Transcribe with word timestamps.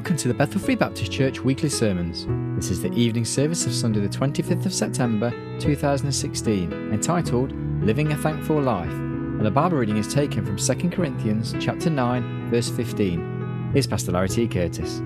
Welcome 0.00 0.16
to 0.16 0.28
the 0.28 0.34
Bethel 0.34 0.62
Free 0.62 0.76
Baptist 0.76 1.12
Church 1.12 1.40
weekly 1.40 1.68
sermons. 1.68 2.24
This 2.56 2.70
is 2.70 2.80
the 2.80 2.90
evening 2.94 3.26
service 3.26 3.66
of 3.66 3.74
Sunday, 3.74 4.00
the 4.00 4.08
25th 4.08 4.64
of 4.64 4.72
September 4.72 5.30
2016, 5.60 6.72
entitled 6.90 7.52
Living 7.84 8.10
a 8.10 8.16
Thankful 8.16 8.62
Life. 8.62 8.90
And 8.90 9.44
the 9.44 9.50
Bible 9.50 9.76
reading 9.76 9.98
is 9.98 10.08
taken 10.08 10.46
from 10.46 10.56
2 10.56 10.88
Corinthians 10.88 11.54
chapter 11.60 11.90
9, 11.90 12.48
verse 12.48 12.70
15. 12.70 13.72
Here's 13.74 13.86
Pastor 13.86 14.12
Larry 14.12 14.30
T. 14.30 14.48
Curtis. 14.48 15.00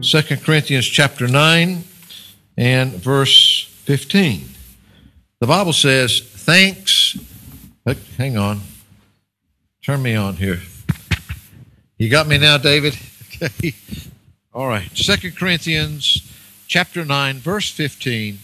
2 0.00 0.36
Corinthians 0.38 0.86
chapter 0.86 1.28
9 1.28 1.84
and 2.56 2.92
verse 2.94 3.66
15. 3.84 4.48
The 5.40 5.46
Bible 5.46 5.74
says, 5.74 6.20
Thanks. 6.20 7.18
Hang 8.16 8.38
on. 8.38 8.62
Turn 9.82 10.00
me 10.00 10.14
on 10.14 10.36
here. 10.36 10.60
You 12.04 12.10
got 12.10 12.26
me 12.26 12.36
now, 12.36 12.58
David? 12.58 12.98
Okay. 13.42 13.74
All 14.52 14.68
right. 14.68 14.96
Second 14.96 15.36
Corinthians 15.36 16.30
chapter 16.68 17.04
9, 17.04 17.38
verse 17.38 17.68
15. 17.68 18.38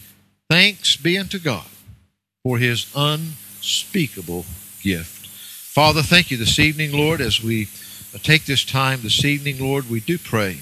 Thanks 0.49 0.97
be 0.97 1.17
unto 1.17 1.39
God 1.39 1.67
for 2.43 2.57
his 2.57 2.91
unspeakable 2.93 4.45
gift. 4.81 5.27
Father, 5.27 6.01
thank 6.01 6.29
you 6.29 6.35
this 6.35 6.59
evening, 6.59 6.91
Lord, 6.91 7.21
as 7.21 7.41
we 7.41 7.69
take 8.21 8.43
this 8.45 8.65
time 8.65 8.99
this 9.01 9.23
evening, 9.23 9.59
Lord, 9.59 9.89
we 9.89 10.01
do 10.01 10.17
pray. 10.17 10.59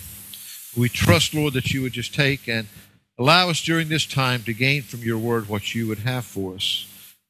We 0.77 0.90
trust, 0.90 1.34
Lord, 1.34 1.54
that 1.54 1.73
you 1.73 1.81
would 1.81 1.93
just 1.93 2.13
take 2.13 2.48
and 2.48 2.68
allow 3.18 3.49
us 3.49 3.63
during 3.63 3.90
this 3.90 4.05
time 4.05 4.43
to 4.43 4.54
gain 4.54 4.84
from 4.84 4.99
your 4.99 5.18
word 5.18 5.49
what 5.49 5.73
you 5.73 5.88
would 5.88 5.99
have 5.99 6.26
for 6.26 6.54
us. 6.54 6.85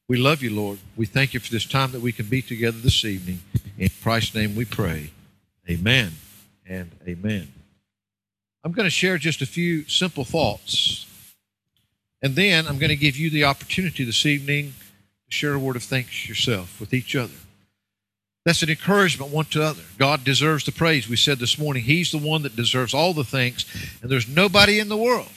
We 0.06 0.18
love 0.18 0.42
you, 0.42 0.50
Lord. 0.50 0.80
We 0.96 1.06
thank 1.06 1.32
you 1.32 1.40
for 1.40 1.50
this 1.50 1.64
time 1.64 1.92
that 1.92 2.02
we 2.02 2.12
can 2.12 2.26
be 2.26 2.42
together 2.42 2.78
this 2.78 3.06
evening. 3.06 3.40
In 3.78 3.88
Christ's 4.02 4.34
name 4.34 4.54
we 4.54 4.66
pray. 4.66 5.12
Amen 5.70 6.10
and 6.66 6.90
amen. 7.06 7.46
I'm 8.64 8.72
going 8.72 8.86
to 8.86 8.90
share 8.90 9.18
just 9.18 9.40
a 9.40 9.46
few 9.46 9.88
simple 9.88 10.24
thoughts. 10.24 11.06
And 12.22 12.34
then 12.34 12.66
I'm 12.66 12.78
going 12.78 12.90
to 12.90 12.96
give 12.96 13.16
you 13.16 13.30
the 13.30 13.44
opportunity 13.44 14.02
this 14.02 14.26
evening 14.26 14.74
to 15.28 15.32
share 15.32 15.54
a 15.54 15.60
word 15.60 15.76
of 15.76 15.84
thanks 15.84 16.28
yourself 16.28 16.80
with 16.80 16.92
each 16.92 17.14
other. 17.14 17.34
That's 18.44 18.64
an 18.64 18.70
encouragement 18.70 19.30
one 19.30 19.44
to 19.46 19.62
other. 19.62 19.82
God 19.96 20.24
deserves 20.24 20.64
the 20.64 20.72
praise. 20.72 21.08
We 21.08 21.14
said 21.16 21.38
this 21.38 21.56
morning, 21.56 21.84
He's 21.84 22.10
the 22.10 22.18
one 22.18 22.42
that 22.42 22.56
deserves 22.56 22.92
all 22.92 23.14
the 23.14 23.22
thanks. 23.22 23.64
And 24.02 24.10
there's 24.10 24.28
nobody 24.28 24.80
in 24.80 24.88
the 24.88 24.96
world 24.96 25.30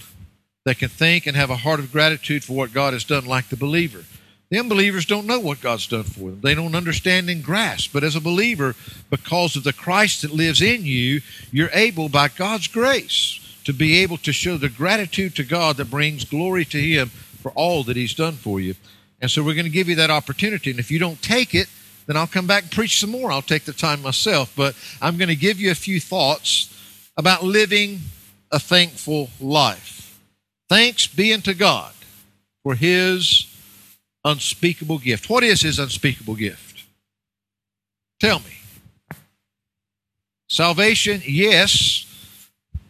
that 0.66 0.80
can 0.80 0.90
think 0.90 1.28
and 1.28 1.38
have 1.38 1.52
a 1.52 1.58
heart 1.58 1.80
of 1.80 1.92
gratitude 1.92 2.44
for 2.44 2.54
what 2.54 2.74
God 2.74 2.94
has 2.94 3.04
done 3.04 3.26
like 3.26 3.50
the 3.50 3.56
believer. 3.56 4.04
The 4.54 4.60
unbelievers 4.60 5.08
don't 5.08 5.26
know 5.26 5.40
what 5.40 5.62
God's 5.62 5.88
done 5.88 6.04
for 6.04 6.30
them. 6.30 6.42
They 6.42 6.54
don't 6.54 6.76
understand 6.76 7.28
and 7.28 7.44
grasp. 7.44 7.92
But 7.92 8.04
as 8.04 8.16
a 8.16 8.22
believer, 8.22 8.76
because 9.10 9.56
of 9.56 9.64
the 9.64 9.74
Christ 9.74 10.22
that 10.22 10.32
lives 10.32 10.62
in 10.62 10.86
you, 10.86 11.22
you're 11.52 11.72
able, 11.74 12.08
by 12.08 12.28
God's 12.28 12.68
grace, 12.68 13.40
to 13.64 13.74
be 13.74 13.98
able 14.04 14.18
to 14.18 14.32
show 14.32 14.58
the 14.58 14.70
gratitude 14.70 15.36
to 15.38 15.44
God 15.44 15.78
that 15.78 15.90
brings 15.90 16.24
glory 16.24 16.66
to 16.66 16.78
Him 16.80 17.10
for 17.42 17.52
all 17.54 17.84
that 17.86 17.98
He's 17.98 18.14
done 18.14 18.34
for 18.34 18.60
you. 18.60 18.76
And 19.20 19.32
so 19.32 19.42
we're 19.42 19.56
going 19.56 19.66
to 19.66 19.72
give 19.72 19.90
you 19.90 19.96
that 19.96 20.12
opportunity. 20.12 20.70
And 20.70 20.80
if 20.80 20.92
you 20.92 21.00
don't 21.00 21.20
take 21.24 21.56
it, 21.56 21.68
then 22.06 22.16
I'll 22.16 22.28
come 22.28 22.46
back 22.46 22.62
and 22.62 22.72
preach 22.72 23.00
some 23.00 23.10
more. 23.10 23.32
I'll 23.32 23.42
take 23.42 23.66
the 23.66 23.74
time 23.74 24.04
myself. 24.04 24.54
But 24.56 24.76
I'm 25.02 25.18
going 25.18 25.30
to 25.30 25.36
give 25.36 25.60
you 25.60 25.72
a 25.72 25.76
few 25.76 26.00
thoughts 26.00 26.70
about 27.18 27.42
living 27.42 28.02
a 28.52 28.60
thankful 28.60 29.32
life. 29.42 30.20
Thanks 30.70 31.08
be 31.08 31.34
unto 31.34 31.56
God 31.56 31.92
for 32.62 32.76
His 32.76 33.48
unspeakable 34.26 35.00
gift. 35.00 35.30
What 35.30 35.44
is 35.44 35.62
his 35.62 35.80
unspeakable 35.80 36.36
gift? 36.36 36.86
Tell 38.20 38.40
me. 38.40 38.58
Salvation, 40.50 41.22
yes. 41.26 42.06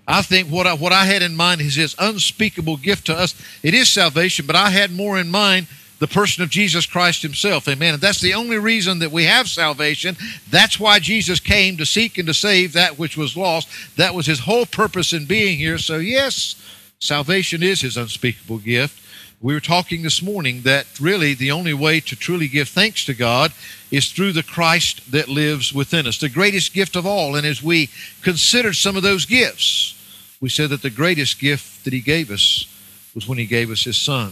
I 0.08 0.22
think 0.22 0.50
what 0.50 0.68
I, 0.68 0.74
what 0.74 0.92
I 0.92 1.06
had 1.06 1.22
in 1.22 1.36
mind 1.36 1.62
is 1.62 1.76
his 1.76 1.96
unspeakable 1.98 2.78
gift 2.78 3.06
to 3.08 3.16
us. 3.16 3.34
It 3.64 3.74
is 3.74 3.90
salvation, 3.90 4.46
but 4.46 4.56
I 4.56 4.70
had 4.70 4.92
more 4.92 5.18
in 5.18 5.30
mind 5.30 5.68
the 6.00 6.08
person 6.08 6.44
of 6.44 6.50
Jesus 6.50 6.86
Christ 6.86 7.22
himself. 7.22 7.68
Amen. 7.70 7.94
And 7.94 8.04
that's 8.04 8.20
the 8.20 8.34
only 8.34 8.58
reason 8.58 9.00
that 9.00 9.12
we 9.12 9.24
have 9.24 9.48
salvation. 9.48 10.18
That's 10.50 10.78
why 10.80 11.00
Jesus 11.00 11.40
came 11.40 11.78
to 11.78 11.86
seek 11.86 12.18
and 12.18 12.28
to 12.28 12.34
save 12.34 12.74
that 12.74 13.00
which 13.00 13.16
was 13.16 13.38
lost. 13.38 13.70
That 13.96 14.14
was 14.14 14.26
his 14.26 14.40
whole 14.40 14.66
purpose 14.66 15.14
in 15.14 15.26
being 15.26 15.58
here. 15.58 15.78
So, 15.78 15.98
yes, 15.98 16.56
salvation 17.00 17.64
is 17.64 17.80
his 17.80 17.96
unspeakable 17.96 18.58
gift 18.58 19.00
we 19.44 19.54
were 19.54 19.60
talking 19.60 20.04
this 20.04 20.22
morning 20.22 20.62
that 20.62 20.88
really 21.02 21.34
the 21.34 21.52
only 21.52 21.74
way 21.74 22.00
to 22.00 22.16
truly 22.16 22.48
give 22.48 22.70
thanks 22.70 23.06
to 23.06 23.14
God 23.14 23.52
is 23.92 24.10
through 24.10 24.32
the 24.32 24.42
Christ 24.42 25.12
that 25.12 25.28
lives 25.28 25.74
within 25.74 26.08
us, 26.08 26.18
the 26.18 26.30
greatest 26.30 26.74
gift 26.74 26.96
of 26.96 27.06
all. 27.06 27.36
And 27.36 27.46
as 27.46 27.62
we 27.62 27.90
considered 28.22 28.78
some 28.78 28.96
of 28.96 29.04
those 29.04 29.26
gifts, 29.26 30.00
we 30.40 30.48
said 30.48 30.70
that 30.70 30.82
the 30.82 30.90
greatest 30.90 31.42
gift 31.42 31.84
that 31.84 31.92
He 31.92 32.00
gave 32.00 32.32
us 32.32 32.68
was 33.14 33.28
when 33.28 33.38
He 33.38 33.46
gave 33.46 33.70
us 33.70 33.84
His 33.84 33.98
Son. 33.98 34.32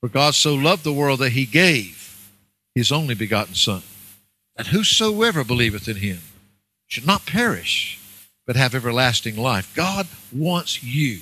For 0.00 0.08
God 0.08 0.34
so 0.34 0.54
loved 0.54 0.84
the 0.84 0.92
world 0.92 1.18
that 1.18 1.32
He 1.32 1.44
gave 1.44 2.18
His 2.74 2.90
only 2.90 3.14
begotten 3.14 3.54
Son, 3.54 3.82
that 4.56 4.68
whosoever 4.68 5.44
believeth 5.44 5.86
in 5.86 5.96
Him 5.96 6.20
should 6.86 7.06
not 7.06 7.26
perish, 7.26 8.00
but 8.46 8.56
have 8.56 8.74
everlasting 8.74 9.36
life. 9.36 9.70
God 9.76 10.08
wants 10.32 10.82
you 10.82 11.18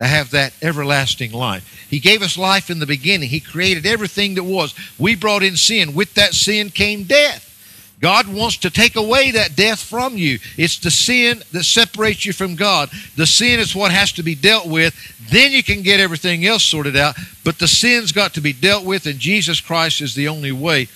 to 0.00 0.06
have 0.06 0.30
that 0.30 0.52
everlasting 0.62 1.32
life. 1.32 1.86
He 1.90 1.98
gave 1.98 2.22
us 2.22 2.38
life 2.38 2.70
in 2.70 2.78
the 2.78 2.86
beginning. 2.86 3.28
He 3.28 3.40
created 3.40 3.84
everything 3.84 4.34
that 4.34 4.44
was. 4.44 4.74
We 4.98 5.16
brought 5.16 5.42
in 5.42 5.56
sin. 5.56 5.94
With 5.94 6.14
that 6.14 6.34
sin 6.34 6.70
came 6.70 7.04
death. 7.04 7.44
God 8.00 8.28
wants 8.28 8.58
to 8.58 8.70
take 8.70 8.94
away 8.94 9.32
that 9.32 9.56
death 9.56 9.80
from 9.80 10.16
you. 10.16 10.38
It's 10.56 10.78
the 10.78 10.90
sin 10.90 11.42
that 11.50 11.64
separates 11.64 12.24
you 12.24 12.32
from 12.32 12.54
God. 12.54 12.90
The 13.16 13.26
sin 13.26 13.58
is 13.58 13.74
what 13.74 13.90
has 13.90 14.12
to 14.12 14.22
be 14.22 14.36
dealt 14.36 14.68
with. 14.68 14.94
Then 15.30 15.50
you 15.50 15.64
can 15.64 15.82
get 15.82 15.98
everything 15.98 16.46
else 16.46 16.62
sorted 16.62 16.96
out. 16.96 17.16
But 17.44 17.58
the 17.58 17.66
sin's 17.66 18.12
got 18.12 18.34
to 18.34 18.40
be 18.40 18.52
dealt 18.52 18.84
with, 18.84 19.06
and 19.06 19.18
Jesus 19.18 19.60
Christ 19.60 20.00
is 20.00 20.14
the 20.14 20.28
only 20.28 20.52
way. 20.52 20.86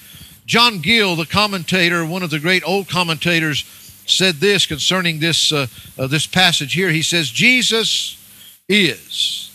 John 0.46 0.78
Gill, 0.78 1.16
the 1.16 1.26
commentator, 1.26 2.06
one 2.06 2.22
of 2.22 2.30
the 2.30 2.38
great 2.38 2.62
old 2.64 2.88
commentators, 2.88 3.64
said 4.06 4.36
this 4.36 4.64
concerning 4.66 5.18
this, 5.18 5.50
uh, 5.52 5.66
uh, 5.98 6.06
this 6.06 6.26
passage 6.28 6.72
here. 6.72 6.90
He 6.90 7.02
says, 7.02 7.30
Jesus 7.30 8.21
is 8.68 9.50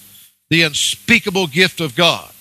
the 0.49 0.63
unspeakable 0.63 1.47
gift 1.47 1.81
of 1.81 1.95
God, 1.95 2.31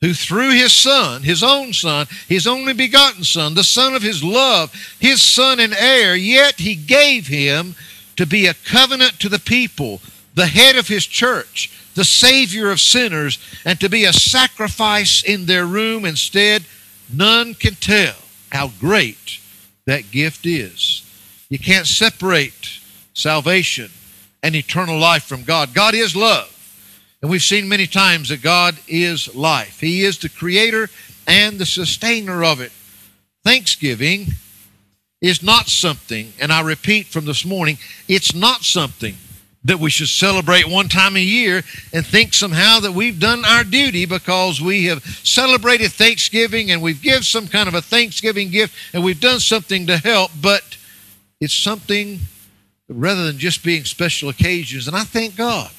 who 0.00 0.12
through 0.12 0.50
his 0.50 0.72
Son, 0.72 1.22
his 1.22 1.42
own 1.42 1.72
Son, 1.72 2.06
his 2.28 2.46
only 2.46 2.72
begotten 2.72 3.24
Son, 3.24 3.54
the 3.54 3.64
Son 3.64 3.94
of 3.94 4.02
his 4.02 4.22
love, 4.22 4.72
his 5.00 5.22
Son 5.22 5.60
and 5.60 5.74
heir, 5.74 6.14
yet 6.14 6.56
he 6.58 6.74
gave 6.74 7.26
him 7.26 7.74
to 8.16 8.26
be 8.26 8.46
a 8.46 8.54
covenant 8.54 9.18
to 9.20 9.28
the 9.28 9.38
people, 9.38 10.00
the 10.34 10.46
head 10.46 10.76
of 10.76 10.88
his 10.88 11.06
church, 11.06 11.70
the 11.94 12.04
Savior 12.04 12.70
of 12.70 12.80
sinners, 12.80 13.38
and 13.64 13.80
to 13.80 13.88
be 13.88 14.04
a 14.04 14.12
sacrifice 14.12 15.22
in 15.22 15.46
their 15.46 15.66
room 15.66 16.04
instead. 16.04 16.64
None 17.12 17.54
can 17.54 17.74
tell 17.74 18.16
how 18.50 18.70
great 18.80 19.38
that 19.86 20.10
gift 20.10 20.46
is. 20.46 21.02
You 21.48 21.58
can't 21.58 21.86
separate 21.86 22.80
salvation 23.14 23.90
and 24.42 24.54
eternal 24.54 24.98
life 24.98 25.24
from 25.24 25.44
God. 25.44 25.74
God 25.74 25.94
is 25.94 26.16
love. 26.16 26.48
And 27.22 27.30
we've 27.30 27.42
seen 27.42 27.68
many 27.68 27.86
times 27.86 28.30
that 28.30 28.42
God 28.42 28.76
is 28.88 29.34
life. 29.34 29.80
He 29.80 30.04
is 30.04 30.18
the 30.18 30.28
creator 30.28 30.88
and 31.26 31.58
the 31.58 31.66
sustainer 31.66 32.42
of 32.42 32.60
it. 32.60 32.72
Thanksgiving 33.44 34.26
is 35.20 35.42
not 35.42 35.68
something, 35.68 36.32
and 36.40 36.52
I 36.52 36.62
repeat 36.62 37.06
from 37.06 37.24
this 37.24 37.44
morning, 37.44 37.78
it's 38.08 38.34
not 38.34 38.62
something 38.62 39.14
that 39.64 39.78
we 39.78 39.90
should 39.90 40.08
celebrate 40.08 40.68
one 40.68 40.88
time 40.88 41.16
a 41.16 41.20
year 41.20 41.62
and 41.92 42.04
think 42.04 42.34
somehow 42.34 42.80
that 42.80 42.92
we've 42.92 43.20
done 43.20 43.44
our 43.44 43.62
duty 43.62 44.04
because 44.04 44.60
we 44.60 44.86
have 44.86 45.04
celebrated 45.22 45.92
Thanksgiving 45.92 46.72
and 46.72 46.82
we've 46.82 47.00
given 47.00 47.22
some 47.22 47.46
kind 47.46 47.68
of 47.68 47.74
a 47.74 47.82
Thanksgiving 47.82 48.50
gift 48.50 48.74
and 48.92 49.04
we've 49.04 49.20
done 49.20 49.38
something 49.38 49.86
to 49.86 49.98
help, 49.98 50.32
but 50.40 50.76
it's 51.40 51.54
something 51.54 52.18
rather 52.94 53.24
than 53.24 53.38
just 53.38 53.64
being 53.64 53.84
special 53.84 54.28
occasions. 54.28 54.86
And 54.86 54.96
I 54.96 55.04
thank 55.04 55.36
God 55.36 55.70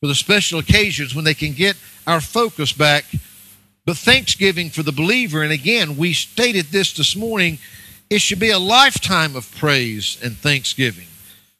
for 0.00 0.06
the 0.06 0.14
special 0.14 0.58
occasions 0.58 1.14
when 1.14 1.24
they 1.24 1.34
can 1.34 1.52
get 1.52 1.76
our 2.06 2.20
focus 2.20 2.72
back. 2.72 3.04
But 3.84 3.96
Thanksgiving 3.96 4.70
for 4.70 4.82
the 4.82 4.92
believer, 4.92 5.42
and 5.42 5.52
again, 5.52 5.96
we 5.96 6.12
stated 6.12 6.66
this 6.66 6.92
this 6.92 7.14
morning, 7.14 7.58
it 8.10 8.20
should 8.20 8.40
be 8.40 8.50
a 8.50 8.58
lifetime 8.58 9.36
of 9.36 9.54
praise 9.56 10.18
and 10.22 10.36
thanksgiving. 10.36 11.06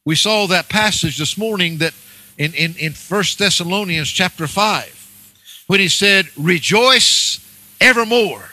We 0.05 0.15
saw 0.15 0.47
that 0.47 0.69
passage 0.69 1.19
this 1.19 1.37
morning 1.37 1.79
that 1.79 1.95
in, 2.39 2.55
in, 2.55 2.75
in 2.77 2.93
1 2.93 3.25
Thessalonians 3.39 4.09
chapter 4.09 4.47
5, 4.47 5.65
when 5.67 5.81
he 5.81 5.89
said, 5.89 6.27
Rejoice 6.37 7.41
evermore. 7.81 8.51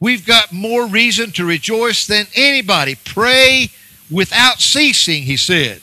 We've 0.00 0.26
got 0.26 0.52
more 0.52 0.86
reason 0.86 1.32
to 1.32 1.44
rejoice 1.44 2.06
than 2.06 2.26
anybody. 2.34 2.96
Pray 3.04 3.70
without 4.10 4.60
ceasing, 4.60 5.22
he 5.22 5.36
said. 5.36 5.80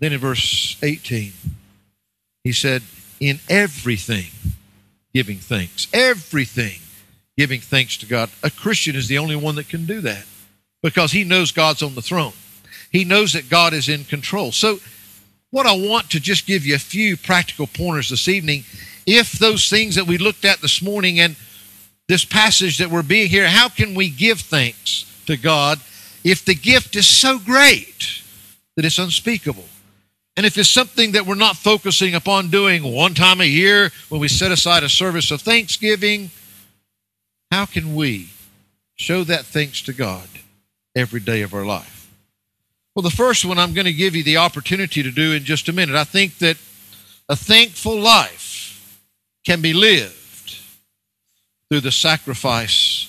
Then 0.00 0.12
in 0.12 0.20
verse 0.20 0.76
18, 0.82 1.32
he 2.44 2.52
said, 2.52 2.82
In 3.20 3.40
everything 3.48 4.30
giving 5.12 5.38
thanks. 5.38 5.88
Everything 5.92 6.78
giving 7.36 7.60
thanks 7.60 7.96
to 7.98 8.06
God. 8.06 8.30
A 8.42 8.50
Christian 8.50 8.94
is 8.94 9.08
the 9.08 9.18
only 9.18 9.36
one 9.36 9.56
that 9.56 9.68
can 9.68 9.86
do 9.86 10.00
that 10.02 10.24
because 10.82 11.12
he 11.12 11.24
knows 11.24 11.52
God's 11.52 11.82
on 11.82 11.94
the 11.94 12.02
throne. 12.02 12.32
He 12.90 13.04
knows 13.04 13.32
that 13.32 13.50
God 13.50 13.74
is 13.74 13.88
in 13.88 14.04
control. 14.04 14.52
So, 14.52 14.78
what 15.50 15.66
I 15.66 15.76
want 15.76 16.10
to 16.10 16.20
just 16.20 16.46
give 16.46 16.66
you 16.66 16.74
a 16.74 16.78
few 16.78 17.16
practical 17.16 17.66
pointers 17.66 18.10
this 18.10 18.28
evening. 18.28 18.64
If 19.06 19.32
those 19.32 19.70
things 19.70 19.94
that 19.94 20.06
we 20.06 20.18
looked 20.18 20.44
at 20.44 20.60
this 20.60 20.82
morning 20.82 21.20
and 21.20 21.36
this 22.06 22.24
passage 22.24 22.78
that 22.78 22.90
we're 22.90 23.02
being 23.02 23.28
here, 23.28 23.48
how 23.48 23.70
can 23.70 23.94
we 23.94 24.10
give 24.10 24.40
thanks 24.40 25.06
to 25.26 25.38
God 25.38 25.80
if 26.30 26.44
the 26.44 26.54
gift 26.54 26.96
is 26.96 27.06
so 27.06 27.38
great 27.38 28.22
that 28.76 28.84
it's 28.84 28.98
unspeakable? 28.98 29.64
And 30.36 30.46
if 30.46 30.56
it's 30.56 30.70
something 30.70 31.12
that 31.12 31.26
we're 31.26 31.34
not 31.34 31.56
focusing 31.56 32.14
upon 32.14 32.48
doing 32.48 32.84
one 32.84 33.14
time 33.14 33.40
a 33.40 33.44
year 33.44 33.90
when 34.08 34.20
we 34.20 34.28
set 34.28 34.52
aside 34.52 34.84
a 34.84 34.88
service 34.88 35.32
of 35.32 35.40
thanksgiving, 35.40 36.30
how 37.50 37.66
can 37.66 37.96
we 37.96 38.28
show 38.94 39.24
that 39.24 39.46
thanks 39.46 39.82
to 39.82 39.92
God 39.92 40.28
every 40.94 41.18
day 41.18 41.42
of 41.42 41.54
our 41.54 41.64
life? 41.64 42.08
Well, 42.94 43.02
the 43.02 43.10
first 43.10 43.44
one 43.44 43.58
I'm 43.58 43.74
going 43.74 43.86
to 43.86 43.92
give 43.92 44.14
you 44.14 44.22
the 44.22 44.36
opportunity 44.36 45.02
to 45.02 45.10
do 45.10 45.32
in 45.32 45.44
just 45.44 45.68
a 45.68 45.72
minute. 45.72 45.96
I 45.96 46.04
think 46.04 46.38
that 46.38 46.56
a 47.28 47.36
thankful 47.36 47.98
life 47.98 49.00
can 49.44 49.60
be 49.60 49.72
lived 49.72 50.58
through 51.68 51.80
the 51.80 51.92
sacrifice 51.92 53.08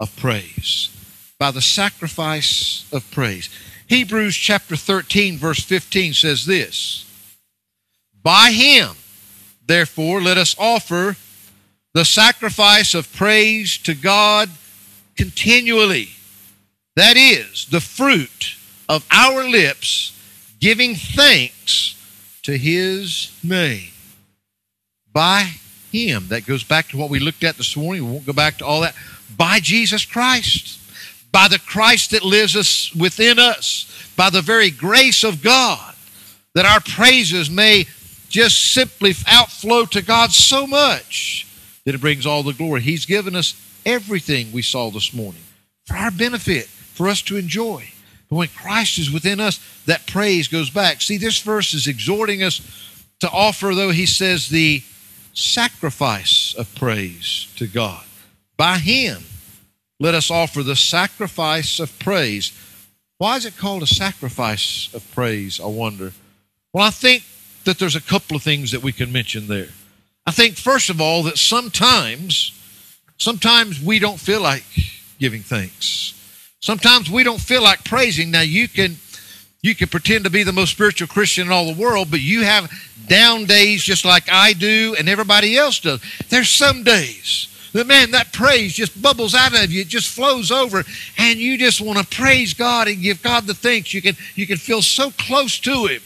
of 0.00 0.14
praise. 0.16 0.95
By 1.38 1.50
the 1.50 1.60
sacrifice 1.60 2.86
of 2.92 3.10
praise. 3.10 3.50
Hebrews 3.88 4.34
chapter 4.36 4.76
13, 4.76 5.36
verse 5.36 5.62
15 5.62 6.14
says 6.14 6.46
this 6.46 7.04
By 8.22 8.52
him, 8.52 8.96
therefore, 9.66 10.20
let 10.20 10.38
us 10.38 10.56
offer 10.58 11.16
the 11.92 12.04
sacrifice 12.04 12.94
of 12.94 13.12
praise 13.12 13.78
to 13.78 13.94
God 13.94 14.50
continually. 15.16 16.10
That 16.94 17.16
is, 17.16 17.66
the 17.66 17.80
fruit 17.80 18.56
of 18.88 19.06
our 19.10 19.44
lips 19.44 20.12
giving 20.60 20.94
thanks 20.94 21.94
to 22.42 22.56
his 22.56 23.38
name. 23.42 23.90
By 25.12 25.50
him. 25.92 26.28
That 26.28 26.46
goes 26.46 26.64
back 26.64 26.88
to 26.88 26.96
what 26.96 27.10
we 27.10 27.18
looked 27.18 27.44
at 27.44 27.56
this 27.56 27.76
morning. 27.76 28.04
We 28.04 28.12
won't 28.12 28.26
go 28.26 28.32
back 28.32 28.58
to 28.58 28.66
all 28.66 28.80
that. 28.82 28.94
By 29.36 29.60
Jesus 29.60 30.04
Christ 30.04 30.80
by 31.36 31.48
the 31.48 31.58
Christ 31.58 32.12
that 32.12 32.24
lives 32.24 32.56
us 32.56 32.94
within 32.94 33.38
us, 33.38 33.84
by 34.16 34.30
the 34.30 34.40
very 34.40 34.70
grace 34.70 35.22
of 35.22 35.42
God, 35.42 35.94
that 36.54 36.64
our 36.64 36.80
praises 36.80 37.50
may 37.50 37.84
just 38.30 38.72
simply 38.72 39.12
outflow 39.26 39.84
to 39.84 40.00
God 40.00 40.32
so 40.32 40.66
much 40.66 41.46
that 41.84 41.94
it 41.94 42.00
brings 42.00 42.24
all 42.24 42.42
the 42.42 42.54
glory. 42.54 42.80
He's 42.80 43.04
given 43.04 43.36
us 43.36 43.54
everything 43.84 44.50
we 44.50 44.62
saw 44.62 44.90
this 44.90 45.12
morning 45.12 45.42
for 45.84 45.98
our 45.98 46.10
benefit, 46.10 46.68
for 46.68 47.06
us 47.06 47.20
to 47.24 47.36
enjoy. 47.36 47.84
But 48.30 48.36
when 48.36 48.48
Christ 48.48 48.98
is 48.98 49.10
within 49.10 49.38
us, 49.38 49.60
that 49.84 50.06
praise 50.06 50.48
goes 50.48 50.70
back. 50.70 51.02
See, 51.02 51.18
this 51.18 51.40
verse 51.40 51.74
is 51.74 51.86
exhorting 51.86 52.42
us 52.42 52.62
to 53.20 53.30
offer, 53.30 53.74
though 53.74 53.90
he 53.90 54.06
says, 54.06 54.48
the 54.48 54.82
sacrifice 55.34 56.54
of 56.56 56.74
praise 56.76 57.52
to 57.56 57.66
God. 57.66 58.06
By 58.56 58.78
Him, 58.78 59.22
let 59.98 60.14
us 60.14 60.30
offer 60.30 60.62
the 60.62 60.76
sacrifice 60.76 61.78
of 61.80 61.98
praise. 61.98 62.52
Why 63.18 63.36
is 63.36 63.46
it 63.46 63.56
called 63.56 63.82
a 63.82 63.86
sacrifice 63.86 64.92
of 64.92 65.10
praise, 65.12 65.60
I 65.60 65.66
wonder? 65.66 66.12
Well, 66.72 66.84
I 66.84 66.90
think 66.90 67.24
that 67.64 67.78
there's 67.78 67.96
a 67.96 68.00
couple 68.02 68.36
of 68.36 68.42
things 68.42 68.72
that 68.72 68.82
we 68.82 68.92
can 68.92 69.10
mention 69.10 69.46
there. 69.48 69.68
I 70.26 70.32
think, 70.32 70.56
first 70.56 70.90
of 70.90 71.00
all, 71.00 71.22
that 71.24 71.38
sometimes, 71.38 72.52
sometimes 73.16 73.80
we 73.80 73.98
don't 73.98 74.20
feel 74.20 74.40
like 74.40 74.64
giving 75.18 75.42
thanks. 75.42 76.12
Sometimes 76.60 77.10
we 77.10 77.22
don't 77.22 77.40
feel 77.40 77.62
like 77.62 77.84
praising. 77.84 78.30
Now, 78.30 78.42
you 78.42 78.68
can 78.68 78.96
you 79.62 79.74
can 79.74 79.88
pretend 79.88 80.24
to 80.24 80.30
be 80.30 80.42
the 80.42 80.52
most 80.52 80.70
spiritual 80.70 81.08
Christian 81.08 81.46
in 81.46 81.52
all 81.52 81.72
the 81.72 81.80
world, 81.80 82.08
but 82.10 82.20
you 82.20 82.42
have 82.44 82.70
down 83.08 83.46
days 83.46 83.82
just 83.82 84.04
like 84.04 84.24
I 84.30 84.52
do 84.52 84.94
and 84.98 85.08
everybody 85.08 85.56
else 85.56 85.80
does. 85.80 86.00
There's 86.28 86.48
some 86.48 86.84
days 86.84 87.48
that 87.76 87.86
man, 87.86 88.10
that 88.12 88.32
praise 88.32 88.74
just 88.74 89.00
bubbles 89.00 89.34
out 89.34 89.54
of 89.54 89.70
you. 89.70 89.82
It 89.82 89.88
just 89.88 90.08
flows 90.08 90.50
over, 90.50 90.84
and 91.18 91.38
you 91.38 91.58
just 91.58 91.80
want 91.80 91.98
to 91.98 92.06
praise 92.06 92.54
God 92.54 92.88
and 92.88 93.02
give 93.02 93.22
God 93.22 93.46
the 93.46 93.54
thanks. 93.54 93.92
You 93.92 94.02
can 94.02 94.16
you 94.34 94.46
can 94.46 94.56
feel 94.56 94.82
so 94.82 95.10
close 95.12 95.58
to 95.60 95.86
Him 95.86 96.02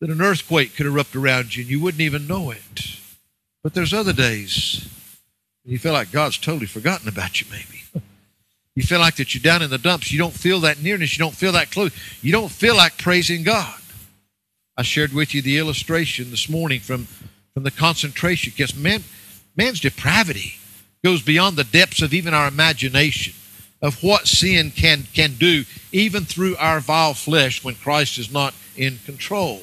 that 0.00 0.10
an 0.10 0.20
earthquake 0.20 0.76
could 0.76 0.86
erupt 0.86 1.16
around 1.16 1.56
you, 1.56 1.62
and 1.62 1.70
you 1.70 1.80
wouldn't 1.80 2.00
even 2.00 2.26
know 2.26 2.50
it. 2.50 2.98
But 3.62 3.74
there's 3.74 3.94
other 3.94 4.12
days 4.12 4.88
you 5.64 5.78
feel 5.78 5.92
like 5.92 6.12
God's 6.12 6.38
totally 6.38 6.66
forgotten 6.66 7.08
about 7.08 7.40
you. 7.40 7.46
Maybe 7.50 8.04
you 8.74 8.82
feel 8.82 9.00
like 9.00 9.16
that 9.16 9.34
you're 9.34 9.42
down 9.42 9.62
in 9.62 9.70
the 9.70 9.78
dumps. 9.78 10.12
You 10.12 10.18
don't 10.18 10.34
feel 10.34 10.60
that 10.60 10.82
nearness. 10.82 11.16
You 11.16 11.24
don't 11.24 11.34
feel 11.34 11.52
that 11.52 11.70
close. 11.70 11.92
You 12.22 12.32
don't 12.32 12.50
feel 12.50 12.76
like 12.76 12.98
praising 12.98 13.42
God. 13.42 13.80
I 14.76 14.82
shared 14.82 15.12
with 15.12 15.34
you 15.34 15.40
the 15.40 15.58
illustration 15.58 16.30
this 16.30 16.48
morning 16.48 16.80
from 16.80 17.06
from 17.54 17.62
the 17.62 17.70
concentration 17.70 18.52
camps. 18.52 18.76
Man, 18.76 19.02
man's 19.56 19.80
depravity 19.80 20.58
goes 21.06 21.22
beyond 21.22 21.56
the 21.56 21.62
depths 21.62 22.02
of 22.02 22.12
even 22.12 22.34
our 22.34 22.48
imagination 22.48 23.32
of 23.80 24.02
what 24.02 24.26
sin 24.26 24.72
can, 24.72 25.04
can 25.14 25.34
do, 25.34 25.64
even 25.92 26.24
through 26.24 26.56
our 26.56 26.80
vile 26.80 27.14
flesh 27.14 27.62
when 27.62 27.76
Christ 27.76 28.18
is 28.18 28.32
not 28.32 28.52
in 28.76 28.98
control. 29.06 29.60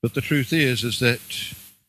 But 0.00 0.14
the 0.14 0.22
truth 0.22 0.50
is, 0.50 0.82
is 0.82 0.98
that 1.00 1.20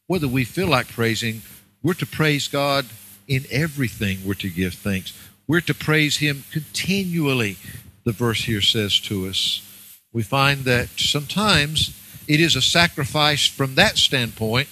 whether 0.08 0.28
we 0.28 0.44
feel 0.44 0.68
like 0.68 0.90
praising, 0.90 1.44
we're 1.82 1.94
to 1.94 2.06
praise 2.06 2.50
God 2.50 2.88
in 3.26 3.46
everything. 3.50 4.18
We're 4.26 4.34
to 4.34 4.50
give 4.50 4.74
thanks. 4.74 5.14
We're 5.48 5.62
to 5.62 5.74
praise 5.74 6.18
Him 6.18 6.44
continually, 6.52 7.56
the 8.04 8.12
verse 8.12 8.44
here 8.44 8.60
says 8.60 9.00
to 9.00 9.30
us. 9.30 9.62
We 10.12 10.24
find 10.24 10.66
that 10.66 10.90
sometimes 10.98 11.98
it 12.28 12.42
is 12.42 12.58
a 12.58 12.62
sacrifice 12.62 13.48
from 13.48 13.76
that 13.76 13.98
standpoint 13.98 14.68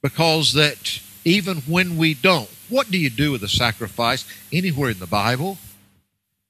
because 0.00 0.52
that 0.52 1.00
even 1.24 1.56
when 1.62 1.96
we 1.96 2.14
don't, 2.14 2.48
what 2.70 2.90
do 2.90 2.98
you 2.98 3.10
do 3.10 3.32
with 3.32 3.42
a 3.42 3.48
sacrifice 3.48 4.24
anywhere 4.52 4.90
in 4.90 4.98
the 4.98 5.06
Bible? 5.06 5.58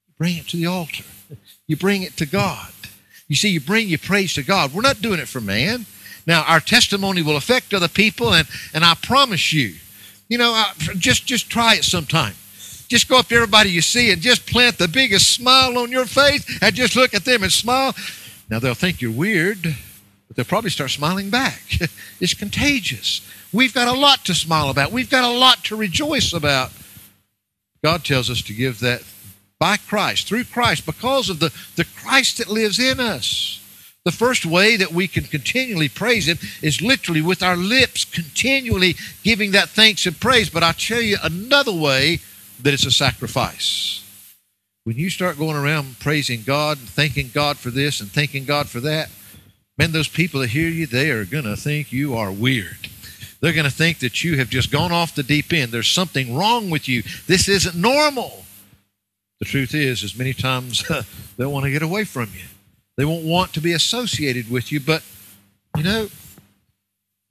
You 0.07 0.15
bring 0.19 0.37
it 0.37 0.49
to 0.49 0.57
the 0.57 0.67
altar. 0.67 1.05
You 1.67 1.77
bring 1.77 2.03
it 2.03 2.17
to 2.19 2.27
God. 2.27 2.73
You 3.29 3.37
see, 3.37 3.51
you 3.51 3.61
bring 3.61 3.89
your 3.89 3.99
praise 3.99 4.35
to 4.35 4.43
God. 4.43 4.75
We're 4.75 4.83
not 4.83 5.01
doing 5.01 5.21
it 5.21 5.29
for 5.29 5.41
man. 5.41 5.87
Now, 6.27 6.45
our 6.45 6.61
testimony 6.61 7.23
will 7.23 7.37
affect 7.37 7.73
other 7.73 7.89
people, 7.89 8.35
and, 8.35 8.47
and 8.75 8.85
I 8.85 8.95
promise 8.95 9.53
you, 9.53 9.75
you 10.29 10.39
know, 10.39 10.53
I, 10.53 10.73
just 10.97 11.27
just 11.27 11.51
try 11.51 11.75
it 11.75 11.85
sometime. 11.85 12.35
Just 12.89 13.09
go 13.09 13.19
up 13.19 13.27
to 13.29 13.37
everybody 13.37 13.71
you 13.71 13.83
see 13.83 14.11
and 14.11 14.21
just 14.21 14.47
plant 14.47 14.79
the 14.79 14.89
biggest 14.89 15.31
smile 15.31 15.79
on 15.79 15.93
your 15.93 16.07
face 16.07 16.45
and 16.61 16.75
just 16.75 16.97
look 16.97 17.15
at 17.15 17.25
them 17.25 17.45
and 17.45 17.53
smile. 17.53 17.95
Now, 18.49 18.59
they'll 18.59 18.75
think 18.75 19.01
you're 19.01 19.13
weird, 19.13 19.63
but 20.27 20.37
they'll 20.37 20.45
probably 20.45 20.71
start 20.71 20.91
smiling 20.91 21.31
back. 21.31 21.63
it's 22.21 22.35
contagious. 22.35 23.21
We've 23.53 23.75
got 23.75 23.89
a 23.89 23.99
lot 23.99 24.25
to 24.27 24.35
smile 24.35 24.71
about. 24.71 24.93
We've 24.93 25.11
got 25.11 25.25
a 25.25 25.39
lot 25.39 25.65
to 25.65 25.77
rejoice 25.77 26.33
about. 26.33 26.71
God 27.83 28.05
tells 28.05 28.31
us 28.31 28.43
to 28.43 28.53
give 28.53 28.81
that 28.81 29.03
by 29.59 29.77
Christ, 29.77 30.29
through 30.29 30.45
Christ, 30.45 30.87
because 30.87 31.29
of 31.29 31.41
the, 31.41 31.53
the 31.77 31.85
Christ 31.85 32.39
that 32.39 32.49
lives 32.49 32.79
in 32.79 33.01
us. 33.01 33.57
The 34.05 34.13
first 34.13 34.47
way 34.47 34.77
that 34.77 34.93
we 34.93 35.07
can 35.07 35.25
continually 35.25 35.89
praise 35.89 36.27
Him 36.27 36.39
is 36.63 36.81
literally 36.81 37.21
with 37.21 37.43
our 37.43 37.57
lips, 37.57 38.05
continually 38.05 38.97
giving 39.23 39.51
that 39.51 39.69
thanks 39.69 40.07
and 40.07 40.19
praise. 40.19 40.49
But 40.49 40.63
I'll 40.63 40.73
tell 40.73 41.03
you 41.03 41.19
another 41.23 41.73
way 41.73 42.21
that 42.63 42.73
it's 42.73 42.87
a 42.87 42.91
sacrifice. 42.91 44.03
When 44.85 44.97
you 44.97 45.11
start 45.11 45.37
going 45.37 45.57
around 45.57 45.99
praising 46.01 46.43
God 46.43 46.79
and 46.79 46.89
thanking 46.89 47.31
God 47.35 47.59
for 47.59 47.71
this 47.71 48.01
and 48.01 48.11
thanking 48.11 48.47
God 48.47 48.69
for 48.69 48.81
that, 48.81 49.11
man, 49.77 49.93
those 49.93 50.09
people 50.09 50.41
that 50.41 50.51
hear 50.51 50.69
you, 50.69 50.87
they 50.87 51.11
are 51.11 51.27
going 51.27 51.45
to 51.45 51.57
think 51.57 51.93
you 51.93 52.17
are 52.17 52.33
weird. 52.33 52.89
They're 53.41 53.53
going 53.53 53.65
to 53.65 53.71
think 53.71 54.01
that 54.01 54.23
you 54.23 54.37
have 54.37 54.51
just 54.51 54.71
gone 54.71 54.93
off 54.93 55.15
the 55.15 55.23
deep 55.23 55.53
end. 55.53 55.73
There's 55.73 55.91
something 55.91 56.37
wrong 56.37 56.69
with 56.69 56.89
you. 56.89 57.03
This 57.27 57.49
isn't 57.49 57.75
normal. 57.75 58.45
The 59.39 59.47
truth 59.47 59.75
is, 59.75 60.03
is 60.03 60.17
many 60.17 60.35
times 60.35 60.85
they 61.39 61.47
want 61.47 61.65
to 61.65 61.71
get 61.71 61.83
away 61.83 62.05
from 62.05 62.29
you. 62.35 62.45
They 62.97 63.07
won't 63.07 63.25
want 63.25 63.55
to 63.55 63.61
be 63.61 63.73
associated 63.73 64.51
with 64.51 64.71
you. 64.71 64.79
But, 64.79 65.03
you 65.75 65.83
know, 65.83 66.09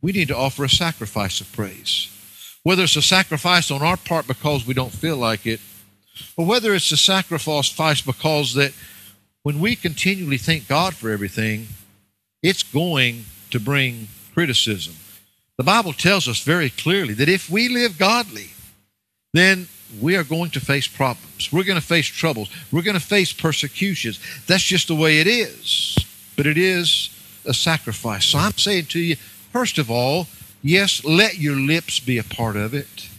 we 0.01 0.11
need 0.11 0.29
to 0.29 0.37
offer 0.37 0.63
a 0.63 0.69
sacrifice 0.69 1.41
of 1.41 1.51
praise. 1.51 2.07
Whether 2.63 2.83
it's 2.83 2.95
a 2.95 3.03
sacrifice 3.03 3.69
on 3.69 3.83
our 3.83 3.97
part 3.97 4.27
because 4.27 4.65
we 4.65 4.73
don't 4.73 4.91
feel 4.91 5.17
like 5.17 5.45
it, 5.45 5.59
or 6.35 6.45
whether 6.45 6.73
it's 6.73 6.91
a 6.91 6.97
sacrifice 6.97 8.01
because 8.01 8.55
that 8.55 8.73
when 9.43 9.59
we 9.59 9.75
continually 9.75 10.37
thank 10.37 10.67
God 10.67 10.95
for 10.95 11.11
everything, 11.11 11.67
it's 12.41 12.63
going 12.63 13.25
to 13.51 13.59
bring 13.59 14.07
criticism. 14.33 14.95
The 15.59 15.65
Bible 15.65 15.91
tells 15.91 16.29
us 16.29 16.41
very 16.41 16.69
clearly 16.69 17.13
that 17.15 17.27
if 17.27 17.49
we 17.49 17.67
live 17.67 17.97
godly, 17.97 18.51
then 19.33 19.67
we 19.99 20.15
are 20.15 20.23
going 20.23 20.51
to 20.51 20.61
face 20.61 20.87
problems. 20.87 21.51
We're 21.51 21.65
going 21.65 21.77
to 21.77 21.85
face 21.85 22.05
troubles. 22.05 22.49
We're 22.71 22.81
going 22.81 22.97
to 22.97 23.05
face 23.05 23.33
persecutions. 23.33 24.21
That's 24.47 24.63
just 24.63 24.87
the 24.87 24.95
way 24.95 25.19
it 25.19 25.27
is. 25.27 25.97
But 26.37 26.47
it 26.47 26.57
is 26.57 27.09
a 27.45 27.53
sacrifice. 27.53 28.27
So 28.27 28.39
I'm 28.39 28.57
saying 28.57 28.85
to 28.85 28.99
you, 28.99 29.17
first 29.51 29.77
of 29.79 29.91
all, 29.91 30.27
yes, 30.61 31.03
let 31.03 31.37
your 31.37 31.57
lips 31.57 31.99
be 31.99 32.17
a 32.19 32.23
part 32.23 32.55
of 32.55 32.73
it. 32.73 33.09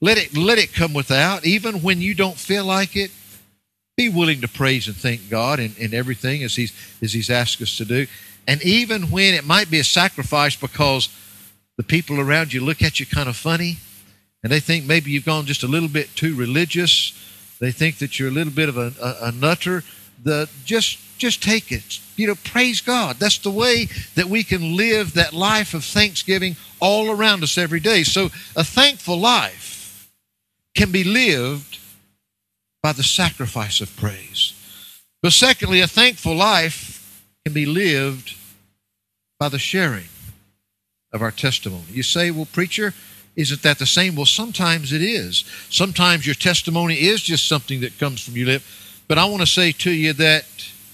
Let 0.00 0.18
it 0.18 0.36
let 0.36 0.58
it 0.58 0.72
come 0.72 0.94
without, 0.94 1.44
even 1.44 1.82
when 1.82 2.00
you 2.00 2.14
don't 2.14 2.38
feel 2.38 2.64
like 2.64 2.94
it. 2.94 3.10
be 3.96 4.08
willing 4.08 4.40
to 4.42 4.48
praise 4.48 4.86
and 4.86 4.94
thank 4.94 5.28
God 5.28 5.58
in, 5.58 5.74
in 5.76 5.92
everything 5.94 6.44
as 6.44 6.54
he's, 6.54 6.72
as 7.02 7.12
he's 7.12 7.28
asked 7.28 7.60
us 7.60 7.76
to 7.78 7.84
do. 7.84 8.06
And 8.46 8.62
even 8.62 9.10
when 9.10 9.34
it 9.34 9.44
might 9.44 9.68
be 9.68 9.80
a 9.80 9.84
sacrifice 9.84 10.54
because 10.54 11.08
the 11.78 11.84
people 11.84 12.20
around 12.20 12.52
you 12.52 12.60
look 12.60 12.82
at 12.82 13.00
you 13.00 13.06
kind 13.06 13.28
of 13.28 13.36
funny 13.36 13.78
and 14.42 14.52
they 14.52 14.60
think 14.60 14.84
maybe 14.84 15.10
you've 15.10 15.24
gone 15.24 15.46
just 15.46 15.62
a 15.62 15.68
little 15.68 15.88
bit 15.88 16.14
too 16.14 16.34
religious, 16.34 17.12
they 17.60 17.72
think 17.72 17.98
that 17.98 18.18
you're 18.18 18.28
a 18.28 18.32
little 18.32 18.52
bit 18.52 18.68
of 18.68 18.76
a, 18.76 18.92
a, 19.00 19.28
a 19.28 19.32
nutter, 19.32 19.82
the, 20.22 20.48
just, 20.64 20.98
just 21.18 21.42
take 21.42 21.72
it. 21.72 22.00
You 22.16 22.26
know, 22.26 22.34
praise 22.34 22.80
God. 22.80 23.16
That's 23.16 23.38
the 23.38 23.50
way 23.50 23.88
that 24.16 24.26
we 24.26 24.42
can 24.42 24.76
live 24.76 25.14
that 25.14 25.32
life 25.32 25.72
of 25.72 25.84
thanksgiving 25.84 26.56
all 26.80 27.10
around 27.10 27.42
us 27.44 27.56
every 27.56 27.80
day. 27.80 28.02
So 28.02 28.26
a 28.56 28.64
thankful 28.64 29.18
life 29.18 30.10
can 30.76 30.90
be 30.90 31.04
lived 31.04 31.78
by 32.82 32.92
the 32.92 33.04
sacrifice 33.04 33.80
of 33.80 33.96
praise. 33.96 34.52
But 35.22 35.32
secondly, 35.32 35.80
a 35.80 35.88
thankful 35.88 36.34
life 36.34 37.24
can 37.44 37.54
be 37.54 37.66
lived 37.66 38.36
by 39.38 39.48
the 39.48 39.58
sharing 39.58 40.08
of 41.18 41.22
our 41.22 41.32
testimony. 41.32 41.82
You 41.90 42.04
say, 42.04 42.30
well, 42.30 42.46
preacher, 42.52 42.94
isn't 43.34 43.62
that 43.62 43.78
the 43.80 43.86
same? 43.86 44.14
Well, 44.14 44.24
sometimes 44.24 44.92
it 44.92 45.02
is. 45.02 45.44
Sometimes 45.68 46.24
your 46.24 46.36
testimony 46.36 46.94
is 46.94 47.20
just 47.20 47.48
something 47.48 47.80
that 47.80 47.98
comes 47.98 48.24
from 48.24 48.36
your 48.36 48.46
lip. 48.46 48.62
But 49.08 49.18
I 49.18 49.24
want 49.24 49.40
to 49.40 49.46
say 49.46 49.72
to 49.72 49.90
you 49.90 50.12
that 50.12 50.44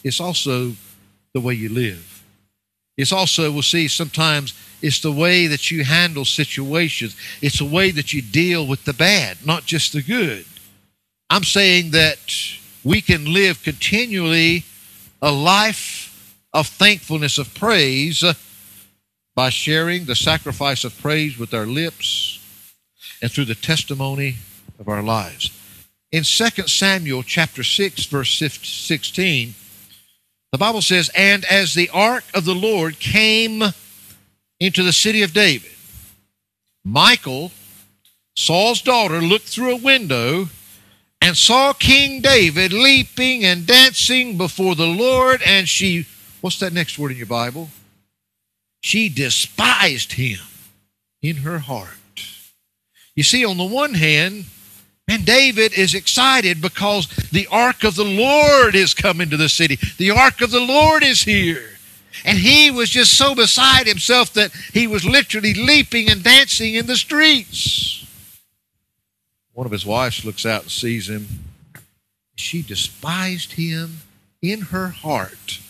it's 0.02 0.20
also 0.20 0.72
the 1.34 1.40
way 1.40 1.52
you 1.52 1.68
live. 1.68 2.22
It's 2.96 3.12
also, 3.12 3.52
we'll 3.52 3.62
see, 3.62 3.86
sometimes 3.86 4.54
it's 4.80 5.00
the 5.00 5.12
way 5.12 5.46
that 5.46 5.70
you 5.70 5.84
handle 5.84 6.24
situations. 6.24 7.16
It's 7.42 7.58
the 7.58 7.64
way 7.64 7.90
that 7.90 8.14
you 8.14 8.22
deal 8.22 8.66
with 8.66 8.84
the 8.84 8.94
bad, 8.94 9.44
not 9.44 9.66
just 9.66 9.92
the 9.92 10.02
good. 10.02 10.46
I'm 11.28 11.44
saying 11.44 11.90
that 11.90 12.18
we 12.82 13.02
can 13.02 13.32
live 13.32 13.62
continually 13.62 14.64
a 15.20 15.32
life 15.32 16.36
of 16.52 16.66
thankfulness, 16.66 17.36
of 17.36 17.54
praise, 17.54 18.22
by 19.34 19.50
sharing 19.50 20.04
the 20.04 20.14
sacrifice 20.14 20.84
of 20.84 20.98
praise 21.00 21.38
with 21.38 21.52
our 21.52 21.66
lips 21.66 22.38
and 23.20 23.30
through 23.30 23.44
the 23.46 23.54
testimony 23.54 24.36
of 24.78 24.88
our 24.88 25.02
lives. 25.02 25.50
In 26.12 26.22
2 26.22 26.68
Samuel 26.68 27.22
chapter 27.22 27.64
6 27.64 28.06
verse 28.06 28.38
16, 28.38 29.54
the 30.52 30.58
Bible 30.58 30.82
says, 30.82 31.08
"And 31.16 31.44
as 31.46 31.74
the 31.74 31.88
ark 31.88 32.24
of 32.32 32.44
the 32.44 32.54
Lord 32.54 33.00
came 33.00 33.74
into 34.60 34.84
the 34.84 34.92
city 34.92 35.22
of 35.22 35.32
David, 35.32 35.72
Michal, 36.84 37.50
Saul's 38.36 38.82
daughter, 38.82 39.20
looked 39.20 39.48
through 39.48 39.72
a 39.72 39.76
window 39.76 40.48
and 41.20 41.36
saw 41.36 41.72
King 41.72 42.20
David 42.20 42.72
leaping 42.72 43.44
and 43.44 43.66
dancing 43.66 44.36
before 44.36 44.74
the 44.74 44.86
Lord, 44.86 45.42
and 45.42 45.68
she, 45.68 46.06
what's 46.40 46.58
that 46.58 46.72
next 46.72 46.98
word 46.98 47.12
in 47.12 47.16
your 47.16 47.26
Bible? 47.26 47.70
She 48.84 49.08
despised 49.08 50.12
him 50.12 50.40
in 51.22 51.36
her 51.36 51.58
heart. 51.58 51.88
You 53.16 53.22
see, 53.22 53.42
on 53.42 53.56
the 53.56 53.64
one 53.64 53.94
hand, 53.94 54.44
and 55.08 55.24
David 55.24 55.72
is 55.72 55.94
excited 55.94 56.60
because 56.60 57.06
the 57.32 57.46
ark 57.50 57.82
of 57.82 57.94
the 57.94 58.04
Lord 58.04 58.74
is 58.74 58.92
coming 58.92 59.30
to 59.30 59.38
the 59.38 59.48
city. 59.48 59.78
The 59.96 60.10
ark 60.10 60.42
of 60.42 60.50
the 60.50 60.60
Lord 60.60 61.02
is 61.02 61.22
here. 61.22 61.78
And 62.26 62.36
he 62.36 62.70
was 62.70 62.90
just 62.90 63.16
so 63.16 63.34
beside 63.34 63.86
himself 63.86 64.34
that 64.34 64.52
he 64.74 64.86
was 64.86 65.06
literally 65.06 65.54
leaping 65.54 66.10
and 66.10 66.22
dancing 66.22 66.74
in 66.74 66.84
the 66.84 66.96
streets. 66.96 68.04
One 69.54 69.64
of 69.64 69.72
his 69.72 69.86
wives 69.86 70.26
looks 70.26 70.44
out 70.44 70.64
and 70.64 70.70
sees 70.70 71.08
him. 71.08 71.26
She 72.36 72.60
despised 72.60 73.52
him 73.52 74.02
in 74.42 74.60
her 74.60 74.88
heart 74.88 75.60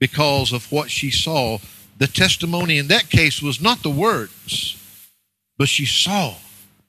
because 0.00 0.52
of 0.52 0.72
what 0.72 0.90
she 0.90 1.12
saw. 1.12 1.60
The 2.00 2.08
testimony 2.08 2.78
in 2.78 2.88
that 2.88 3.08
case 3.10 3.40
was 3.40 3.60
not 3.60 3.82
the 3.82 3.90
words, 3.90 4.76
but 5.58 5.68
she 5.68 5.86
saw 5.86 6.34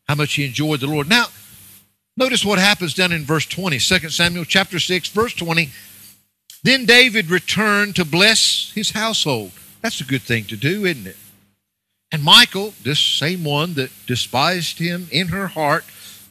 how 0.08 0.16
much 0.16 0.34
he 0.34 0.46
enjoyed 0.46 0.80
the 0.80 0.88
Lord. 0.88 1.08
Now, 1.08 1.26
notice 2.18 2.44
what 2.44 2.58
happens 2.58 2.94
down 2.94 3.12
in 3.12 3.26
verse 3.26 3.46
20, 3.46 3.78
2 3.78 4.10
Samuel 4.10 4.46
chapter 4.46 4.80
6, 4.80 5.10
verse 5.10 5.34
20. 5.34 5.70
Then 6.64 6.86
David 6.86 7.30
returned 7.30 7.96
to 7.98 8.06
bless 8.06 8.72
his 8.74 8.92
household. 8.92 9.52
That's 9.82 10.02
a 10.02 10.06
good 10.06 10.22
thing 10.22 10.46
to 10.46 10.56
do, 10.56 10.86
isn't 10.86 11.08
it? 11.08 11.18
And 12.12 12.24
Michal, 12.24 12.74
this 12.84 13.00
same 13.00 13.44
one 13.44 13.74
that 13.76 13.92
despised 14.08 14.80
him 14.80 15.08
in 15.12 15.28
her 15.28 15.48
heart, 15.48 15.86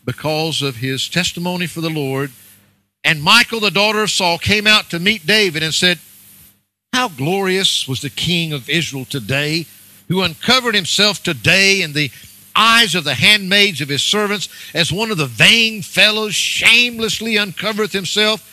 because 0.04 0.62
of 0.62 0.76
his 0.76 1.08
testimony 1.08 1.66
for 1.66 1.82
the 1.82 1.90
Lord. 1.90 2.30
And 3.04 3.22
Michal, 3.22 3.60
the 3.60 3.70
daughter 3.70 4.02
of 4.02 4.10
Saul, 4.10 4.38
came 4.38 4.66
out 4.66 4.90
to 4.90 4.98
meet 4.98 5.26
David 5.26 5.62
and 5.62 5.74
said, 5.74 5.98
How 6.92 7.08
glorious 7.08 7.86
was 7.86 8.00
the 8.00 8.10
king 8.10 8.52
of 8.52 8.68
Israel 8.68 9.04
today, 9.04 9.66
who 10.08 10.22
uncovered 10.22 10.74
himself 10.74 11.22
today 11.22 11.82
in 11.82 11.92
the 11.92 12.10
eyes 12.54 12.94
of 12.94 13.04
the 13.04 13.14
handmaids 13.14 13.80
of 13.80 13.88
his 13.88 14.02
servants, 14.02 14.48
as 14.74 14.92
one 14.92 15.10
of 15.10 15.16
the 15.16 15.26
vain 15.26 15.82
fellows 15.82 16.34
shamelessly 16.34 17.34
uncovereth 17.34 17.92
himself. 17.92 18.46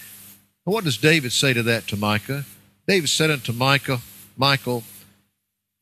What 0.64 0.84
does 0.84 0.98
David 0.98 1.32
say 1.32 1.54
to 1.54 1.64
that 1.64 1.88
to 1.88 1.98
Micah? 1.98 2.46
David 2.88 3.10
said 3.10 3.32
unto 3.32 3.54
Micah, 3.54 4.02
Michal, 4.38 4.84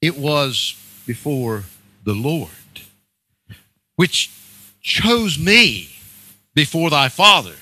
it 0.01 0.17
was 0.17 0.75
before 1.05 1.65
the 2.03 2.13
Lord, 2.13 2.49
which 3.95 4.31
chose 4.81 5.37
me 5.37 5.89
before 6.53 6.89
thy 6.89 7.09
father 7.09 7.55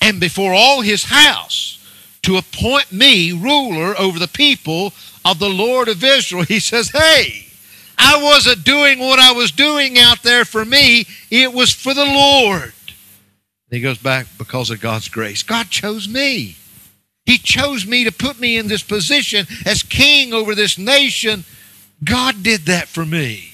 and 0.00 0.20
before 0.20 0.54
all 0.54 0.80
his 0.80 1.04
house 1.04 1.78
to 2.22 2.36
appoint 2.36 2.92
me 2.92 3.32
ruler 3.32 3.94
over 3.98 4.18
the 4.18 4.28
people 4.28 4.92
of 5.24 5.38
the 5.38 5.48
Lord 5.48 5.88
of 5.88 6.02
Israel. 6.04 6.44
He 6.48 6.60
says, 6.60 6.90
Hey, 6.90 7.46
I 7.98 8.22
wasn't 8.22 8.64
doing 8.64 8.98
what 8.98 9.18
I 9.18 9.32
was 9.32 9.52
doing 9.52 9.98
out 9.98 10.22
there 10.22 10.44
for 10.44 10.64
me, 10.64 11.06
it 11.30 11.52
was 11.52 11.72
for 11.72 11.94
the 11.94 12.04
Lord. 12.04 12.72
he 13.70 13.80
goes 13.80 13.98
back 13.98 14.26
because 14.38 14.70
of 14.70 14.80
God's 14.80 15.08
grace. 15.08 15.42
God 15.42 15.70
chose 15.70 16.08
me. 16.08 16.56
He 17.24 17.38
chose 17.38 17.86
me 17.86 18.04
to 18.04 18.12
put 18.12 18.40
me 18.40 18.56
in 18.56 18.66
this 18.66 18.82
position 18.82 19.46
as 19.64 19.82
king 19.82 20.32
over 20.32 20.54
this 20.54 20.76
nation. 20.76 21.44
God 22.02 22.42
did 22.42 22.62
that 22.62 22.88
for 22.88 23.04
me. 23.04 23.51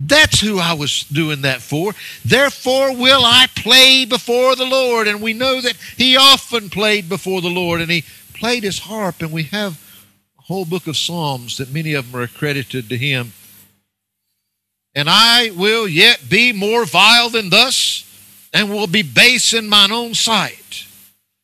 That's 0.00 0.40
who 0.40 0.58
I 0.58 0.72
was 0.72 1.04
doing 1.04 1.42
that 1.42 1.60
for. 1.60 1.92
Therefore 2.24 2.96
will 2.96 3.22
I 3.24 3.46
play 3.54 4.06
before 4.06 4.56
the 4.56 4.64
Lord. 4.64 5.06
And 5.06 5.20
we 5.20 5.34
know 5.34 5.60
that 5.60 5.76
he 5.96 6.16
often 6.16 6.70
played 6.70 7.08
before 7.08 7.42
the 7.42 7.50
Lord 7.50 7.82
and 7.82 7.90
he 7.90 8.04
played 8.32 8.64
his 8.64 8.78
harp. 8.78 9.20
And 9.20 9.30
we 9.30 9.44
have 9.44 9.78
a 10.38 10.42
whole 10.42 10.64
book 10.64 10.86
of 10.86 10.96
Psalms 10.96 11.58
that 11.58 11.72
many 11.72 11.92
of 11.92 12.10
them 12.10 12.20
are 12.20 12.24
accredited 12.24 12.88
to 12.88 12.96
him. 12.96 13.32
And 14.94 15.08
I 15.08 15.50
will 15.50 15.86
yet 15.86 16.28
be 16.28 16.52
more 16.52 16.84
vile 16.84 17.28
than 17.28 17.50
thus, 17.50 18.04
and 18.52 18.70
will 18.70 18.88
be 18.88 19.02
base 19.02 19.52
in 19.52 19.68
mine 19.68 19.92
own 19.92 20.14
sight. 20.14 20.86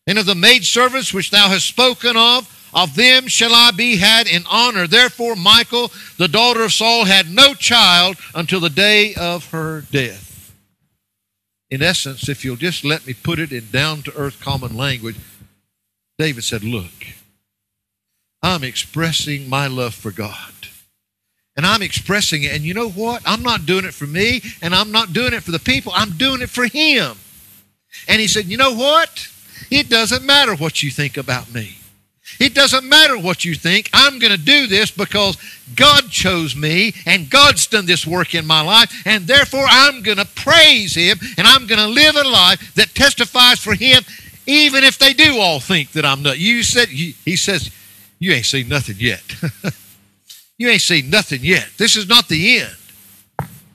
And 0.07 0.19
of 0.19 0.27
the 0.27 0.35
maidservants 0.35 1.15
which 1.15 1.31
thou 1.31 1.49
hast 1.49 1.67
spoken 1.67 2.17
of, 2.17 2.66
of 2.77 2.95
them 2.95 3.27
shall 3.27 3.55
I 3.55 3.71
be 3.71 3.97
had 3.97 4.29
in 4.29 4.45
honor. 4.51 4.87
Therefore, 4.87 5.35
Michal, 5.35 5.91
the 6.19 6.29
daughter 6.29 6.63
of 6.63 6.75
Saul, 6.75 7.07
had 7.07 7.31
no 7.31 7.55
child 7.55 8.17
until 8.35 8.61
the 8.61 8.69
day 8.69 9.15
of 9.15 9.51
her 9.51 9.81
death. 9.81 10.55
In 11.71 11.83
essence, 11.83 12.29
if 12.29 12.45
you'll 12.45 12.57
just 12.57 12.85
let 12.85 13.07
me 13.07 13.15
put 13.15 13.39
it 13.39 13.51
in 13.51 13.71
down 13.71 14.03
to 14.03 14.15
earth 14.15 14.41
common 14.41 14.77
language, 14.77 15.17
David 16.19 16.45
said, 16.45 16.63
Look, 16.63 16.93
I'm 18.43 18.63
expressing 18.63 19.49
my 19.49 19.67
love 19.67 19.95
for 19.95 20.11
God. 20.11 20.53
And 21.57 21.65
I'm 21.65 21.81
expressing 21.81 22.43
it. 22.43 22.53
And 22.53 22.63
you 22.63 22.75
know 22.75 22.91
what? 22.91 23.23
I'm 23.25 23.43
not 23.43 23.65
doing 23.65 23.87
it 23.87 23.95
for 23.95 24.07
me, 24.07 24.43
and 24.61 24.75
I'm 24.75 24.93
not 24.93 25.15
doing 25.15 25.33
it 25.33 25.43
for 25.43 25.51
the 25.51 25.59
people. 25.59 25.93
I'm 25.95 26.11
doing 26.11 26.43
it 26.43 26.51
for 26.51 26.67
Him. 26.67 27.17
And 28.07 28.21
he 28.21 28.29
said, 28.29 28.45
You 28.45 28.59
know 28.59 28.75
what? 28.75 29.29
It 29.71 29.89
doesn't 29.89 30.27
matter 30.27 30.55
what 30.55 30.83
you 30.83 30.91
think 30.91 31.17
about 31.17 31.55
me. 31.55 31.79
It 32.39 32.55
doesn't 32.55 32.89
matter 32.89 33.19
what 33.19 33.45
you 33.45 33.55
think. 33.55 33.91
I'm 33.93 34.19
going 34.19 34.33
to 34.33 34.39
do 34.39 34.67
this 34.67 34.91
because 34.91 35.37
God 35.75 36.11
chose 36.11 36.55
me 36.55 36.95
and 37.07 37.31
God's 37.31 37.67
done 37.67 37.87
this 37.87 38.07
work 38.07 38.35
in 38.35 38.47
my 38.47 38.61
life, 38.61 39.03
and 39.07 39.27
therefore 39.27 39.65
I'm 39.69 40.03
going 40.03 40.19
to 40.19 40.27
praise 40.27 40.95
Him 40.95 41.19
and 41.39 41.47
I'm 41.47 41.67
going 41.67 41.81
to 41.81 41.87
live 41.87 42.17
a 42.17 42.25
life 42.25 42.75
that 42.75 42.95
testifies 42.95 43.59
for 43.59 43.75
Him, 43.75 44.03
even 44.47 44.85
if 44.85 44.99
they 44.99 45.13
do 45.13 45.39
all 45.39 45.61
think 45.61 45.93
that 45.93 46.05
I'm 46.05 46.23
not. 46.23 46.39
You 46.39 46.63
said, 46.63 46.89
He 46.89 47.37
says, 47.37 47.71
You 48.19 48.33
ain't 48.33 48.47
seen 48.47 48.69
nothing 48.69 48.97
yet. 48.99 49.23
you 50.59 50.69
ain't 50.69 50.83
seen 50.83 51.11
nothing 51.11 51.41
yet. 51.43 51.69
This 51.79 51.97
is 51.97 52.09
not 52.09 52.29
the 52.29 52.61
end. 52.61 52.77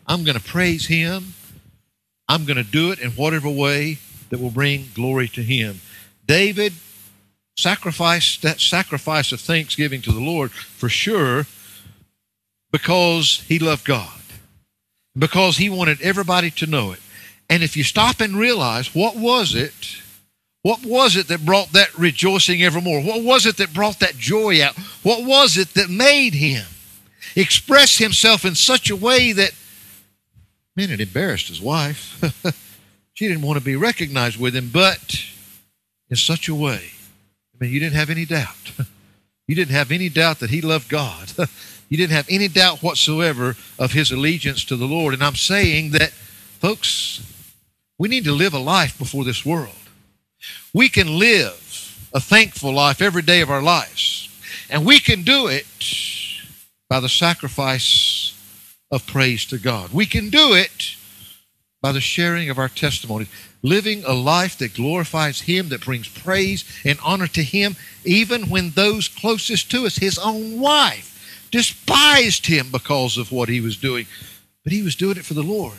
I'm 0.07 0.23
going 0.23 0.37
to 0.37 0.43
praise 0.43 0.87
Him. 0.87 1.33
I'm 2.27 2.45
going 2.45 2.57
to 2.57 2.63
do 2.63 2.91
it 2.91 2.99
in 2.99 3.11
whatever 3.11 3.49
way 3.49 3.97
that 4.29 4.39
will 4.39 4.51
bring 4.51 4.89
glory 4.93 5.27
to 5.29 5.41
Him. 5.43 5.81
David 6.25 6.73
sacrifice 7.58 8.38
that 8.38 8.60
sacrifice 8.60 9.31
of 9.31 9.41
thanksgiving 9.41 10.01
to 10.01 10.12
the 10.12 10.20
Lord 10.20 10.51
for 10.51 10.89
sure 10.89 11.46
because 12.72 13.43
he 13.48 13.60
loved 13.60 13.86
God. 13.86 14.10
Because 15.17 15.58
he 15.58 15.70
wanted 15.70 16.01
everybody 16.01 16.51
to 16.51 16.65
know 16.65 16.93
it. 16.93 17.00
And 17.50 17.63
if 17.63 17.75
you 17.75 17.84
stop 17.84 18.22
and 18.22 18.36
realize 18.36 18.96
what 18.96 19.15
was 19.15 19.53
it? 19.55 19.98
What 20.63 20.86
was 20.86 21.15
it 21.15 21.27
that 21.27 21.46
brought 21.46 21.74
that 21.74 21.98
rejoicing 21.98 22.63
evermore? 22.63 23.01
What 23.01 23.24
was 23.24 23.46
it 23.46 23.58
that 23.58 23.74
brought 23.74 24.00
that 24.00 24.15
joy 24.15 24.63
out? 24.63 24.77
What 25.03 25.25
was 25.25 25.58
it 25.58 25.74
that 25.74 25.89
made 25.89 26.34
him 26.34 26.65
express 27.36 27.98
himself 27.98 28.46
in 28.46 28.55
such 28.55 28.89
a 28.89 28.96
way 28.96 29.31
that, 29.31 29.51
man, 30.75 30.91
it 30.91 31.01
embarrassed 31.01 31.48
his 31.48 31.62
wife. 31.62 32.20
she 33.13 33.27
didn't 33.27 33.43
want 33.43 33.60
to 33.60 33.65
be 33.65 33.75
recognized 33.75 34.39
with 34.39 34.55
him, 34.55 34.70
but 34.72 35.22
in 36.10 36.15
such 36.15 36.48
a 36.48 36.55
way. 36.55 36.91
Mean, 37.61 37.71
you 37.71 37.79
didn't 37.79 37.95
have 37.95 38.09
any 38.09 38.25
doubt. 38.25 38.73
You 39.47 39.55
didn't 39.55 39.75
have 39.75 39.91
any 39.91 40.07
doubt 40.07 40.39
that 40.39 40.49
he 40.49 40.61
loved 40.61 40.87
God. 40.87 41.33
you 41.89 41.97
didn't 41.97 42.13
have 42.13 42.27
any 42.29 42.47
doubt 42.47 42.81
whatsoever 42.81 43.57
of 43.77 43.91
his 43.91 44.09
allegiance 44.09 44.63
to 44.65 44.77
the 44.77 44.85
Lord. 44.85 45.13
And 45.13 45.21
I'm 45.21 45.35
saying 45.35 45.91
that, 45.91 46.11
folks, 46.61 47.21
we 47.97 48.07
need 48.07 48.23
to 48.25 48.31
live 48.31 48.53
a 48.53 48.59
life 48.59 48.97
before 48.97 49.25
this 49.25 49.45
world. 49.45 49.75
We 50.73 50.87
can 50.87 51.19
live 51.19 52.09
a 52.13 52.21
thankful 52.21 52.73
life 52.73 53.01
every 53.01 53.23
day 53.23 53.41
of 53.41 53.49
our 53.49 53.61
lives. 53.61 54.29
And 54.69 54.85
we 54.85 55.01
can 55.01 55.23
do 55.23 55.47
it 55.47 55.65
by 56.87 57.01
the 57.01 57.09
sacrifice 57.09 58.33
of 58.89 59.05
praise 59.05 59.43
to 59.47 59.57
God. 59.57 59.91
We 59.91 60.05
can 60.05 60.29
do 60.29 60.53
it 60.53 60.95
by 61.81 61.91
the 61.91 61.99
sharing 61.99 62.49
of 62.49 62.57
our 62.57 62.69
testimonies 62.69 63.27
living 63.61 64.03
a 64.03 64.13
life 64.13 64.57
that 64.57 64.73
glorifies 64.73 65.41
Him, 65.41 65.69
that 65.69 65.85
brings 65.85 66.07
praise 66.07 66.65
and 66.83 66.99
honor 67.03 67.27
to 67.27 67.43
Him, 67.43 67.75
even 68.03 68.49
when 68.49 68.71
those 68.71 69.07
closest 69.07 69.69
to 69.71 69.85
us, 69.85 69.97
His 69.97 70.17
own 70.17 70.59
wife, 70.59 71.47
despised 71.51 72.47
Him 72.47 72.71
because 72.71 73.17
of 73.17 73.31
what 73.31 73.49
He 73.49 73.61
was 73.61 73.77
doing. 73.77 74.07
But 74.63 74.73
He 74.73 74.81
was 74.81 74.95
doing 74.95 75.17
it 75.17 75.25
for 75.25 75.33
the 75.33 75.43
Lord. 75.43 75.73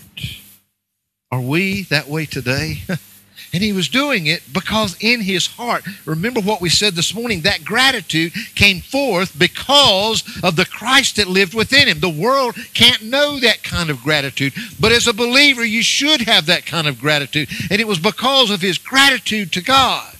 Are 1.30 1.40
we 1.40 1.82
that 1.84 2.08
way 2.08 2.26
today? 2.26 2.82
And 3.52 3.62
he 3.62 3.72
was 3.72 3.88
doing 3.88 4.26
it 4.26 4.42
because 4.52 4.96
in 5.00 5.20
his 5.20 5.46
heart, 5.46 5.84
remember 6.06 6.40
what 6.40 6.62
we 6.62 6.70
said 6.70 6.94
this 6.94 7.14
morning, 7.14 7.42
that 7.42 7.64
gratitude 7.64 8.32
came 8.54 8.80
forth 8.80 9.38
because 9.38 10.22
of 10.42 10.56
the 10.56 10.64
Christ 10.64 11.16
that 11.16 11.28
lived 11.28 11.52
within 11.52 11.86
him. 11.86 12.00
The 12.00 12.08
world 12.08 12.56
can't 12.72 13.02
know 13.02 13.38
that 13.40 13.62
kind 13.62 13.90
of 13.90 14.02
gratitude, 14.02 14.54
but 14.80 14.92
as 14.92 15.06
a 15.06 15.12
believer, 15.12 15.64
you 15.64 15.82
should 15.82 16.22
have 16.22 16.46
that 16.46 16.64
kind 16.64 16.86
of 16.86 16.98
gratitude. 16.98 17.50
And 17.70 17.80
it 17.80 17.86
was 17.86 17.98
because 17.98 18.50
of 18.50 18.62
his 18.62 18.78
gratitude 18.78 19.52
to 19.52 19.60
God 19.60 20.16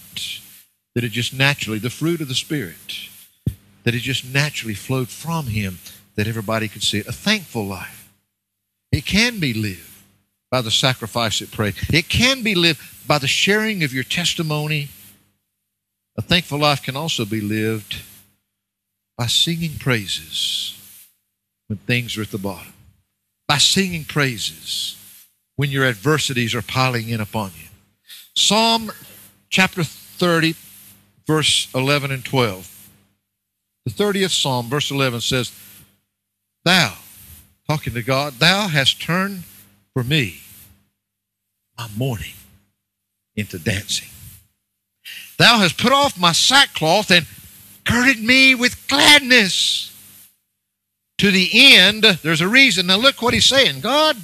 that 0.95 1.05
it 1.05 1.13
just 1.13 1.33
naturally, 1.33 1.79
the 1.79 1.91
fruit 1.91 2.21
of 2.21 2.29
the 2.29 2.35
Spirit, 2.35 3.09
that 3.85 3.95
it 3.95 4.01
just 4.01 4.25
naturally 4.25 4.75
flowed 4.75 5.09
from 5.09 5.47
him 5.47 5.79
that 6.17 6.29
everybody 6.29 6.69
could 6.69 6.83
see 6.83 6.99
it. 6.99 7.07
A 7.07 7.13
thankful 7.13 7.67
life. 7.67 8.13
It 8.91 9.07
can 9.07 9.41
be 9.41 9.55
lived 9.55 9.92
by 10.53 10.61
the 10.61 10.71
sacrifice 10.71 11.41
of 11.41 11.51
praise. 11.51 11.75
It 11.91 12.11
can 12.11 12.43
be 12.43 12.55
lived 12.55 12.79
by 13.09 13.19
the 13.19 13.27
sharing 13.27 13.83
of 13.83 13.95
your 13.95 14.05
testimony. 14.05 14.89
A 16.19 16.23
thankful 16.23 16.59
life 16.59 16.83
can 16.83 16.95
also 16.95 17.25
be 17.25 17.41
lived 17.41 18.03
by 19.17 19.27
singing 19.27 19.79
praises 19.79 20.79
when 21.69 21.79
things 21.79 22.19
are 22.19 22.23
at 22.23 22.31
the 22.31 22.39
bottom, 22.39 22.75
by 23.49 23.57
singing 23.57 24.05
praises 24.05 24.95
when 25.57 25.71
your 25.71 25.87
adversities 25.87 26.55
are 26.55 26.63
piling 26.63 27.09
in 27.09 27.23
upon 27.23 27.53
you. 27.59 27.69
Psalm 28.37 28.93
chapter 29.49 29.83
30, 29.83 30.55
verse 31.27 31.69
11 31.75 32.11
and 32.11 32.25
12. 32.27 32.91
The 33.87 33.91
30th 33.91 34.43
Psalm, 34.43 34.69
verse 34.69 34.91
11 34.91 35.23
says, 35.23 35.51
Thou, 36.67 36.93
talking 37.67 37.95
to 37.95 38.03
God, 38.03 38.35
thou 38.35 38.69
hast 38.69 39.01
turned 39.01 39.45
for 39.95 40.05
me 40.05 40.41
my 41.77 41.89
mourning 41.97 42.35
into 43.37 43.59
dancing. 43.59 44.09
Thou 45.39 45.59
hast 45.59 45.79
put 45.79 45.93
off 45.93 46.19
my 46.19 46.33
sackcloth 46.33 47.11
and 47.11 47.27
girded 47.85 48.23
me 48.23 48.55
with 48.55 48.87
gladness. 48.89 49.89
To 51.19 51.31
the 51.31 51.51
end, 51.53 52.03
there's 52.03 52.41
a 52.41 52.49
reason. 52.49 52.87
Now 52.87 52.97
look 52.97 53.23
what 53.23 53.35
he's 53.35 53.47
saying. 53.47 53.81
God, 53.81 54.17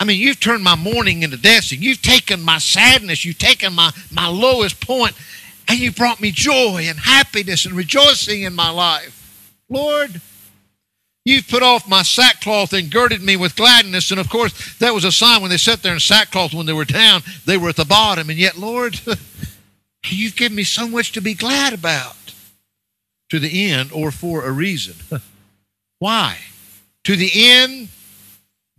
I 0.00 0.04
mean, 0.04 0.20
you've 0.20 0.40
turned 0.40 0.62
my 0.62 0.76
mourning 0.76 1.22
into 1.22 1.36
dancing. 1.36 1.82
You've 1.82 2.02
taken 2.02 2.40
my 2.42 2.58
sadness, 2.58 3.24
you've 3.24 3.38
taken 3.38 3.72
my, 3.72 3.90
my 4.12 4.28
lowest 4.28 4.80
point, 4.86 5.14
and 5.66 5.78
you 5.78 5.90
brought 5.90 6.20
me 6.20 6.30
joy 6.30 6.84
and 6.84 6.98
happiness 6.98 7.66
and 7.66 7.74
rejoicing 7.74 8.42
in 8.42 8.54
my 8.54 8.70
life. 8.70 9.52
Lord, 9.68 10.20
You've 11.28 11.46
put 11.46 11.62
off 11.62 11.86
my 11.86 12.04
sackcloth 12.04 12.72
and 12.72 12.90
girded 12.90 13.20
me 13.20 13.36
with 13.36 13.54
gladness. 13.54 14.10
And 14.10 14.18
of 14.18 14.30
course, 14.30 14.78
that 14.78 14.94
was 14.94 15.04
a 15.04 15.12
sign 15.12 15.42
when 15.42 15.50
they 15.50 15.58
sat 15.58 15.82
there 15.82 15.92
in 15.92 16.00
sackcloth 16.00 16.54
when 16.54 16.64
they 16.64 16.72
were 16.72 16.86
down, 16.86 17.22
they 17.44 17.58
were 17.58 17.68
at 17.68 17.76
the 17.76 17.84
bottom. 17.84 18.30
And 18.30 18.38
yet, 18.38 18.56
Lord, 18.56 18.98
you've 20.06 20.36
given 20.36 20.56
me 20.56 20.64
so 20.64 20.88
much 20.88 21.12
to 21.12 21.20
be 21.20 21.34
glad 21.34 21.74
about 21.74 22.16
to 23.28 23.38
the 23.38 23.70
end 23.70 23.92
or 23.92 24.10
for 24.10 24.46
a 24.46 24.50
reason. 24.50 24.94
Why? 25.98 26.38
To 27.04 27.14
the 27.14 27.30
end 27.34 27.90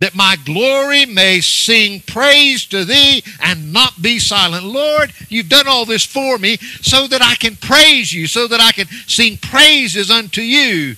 that 0.00 0.16
my 0.16 0.34
glory 0.44 1.06
may 1.06 1.40
sing 1.42 2.00
praise 2.00 2.66
to 2.66 2.84
thee 2.84 3.22
and 3.40 3.72
not 3.72 4.02
be 4.02 4.18
silent. 4.18 4.64
Lord, 4.64 5.12
you've 5.28 5.48
done 5.48 5.68
all 5.68 5.84
this 5.84 6.04
for 6.04 6.36
me 6.36 6.56
so 6.56 7.06
that 7.06 7.22
I 7.22 7.36
can 7.36 7.54
praise 7.54 8.12
you, 8.12 8.26
so 8.26 8.48
that 8.48 8.60
I 8.60 8.72
can 8.72 8.88
sing 9.06 9.36
praises 9.36 10.10
unto 10.10 10.40
you 10.40 10.96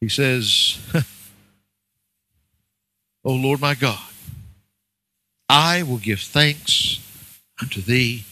he 0.00 0.08
says, 0.08 0.78
O 3.24 3.32
Lord 3.32 3.60
my 3.60 3.74
God, 3.74 3.98
I 5.48 5.82
will 5.82 5.98
give 5.98 6.20
thanks 6.20 7.00
unto 7.60 7.80
thee 7.80 8.24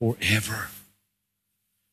forever. 0.00 0.68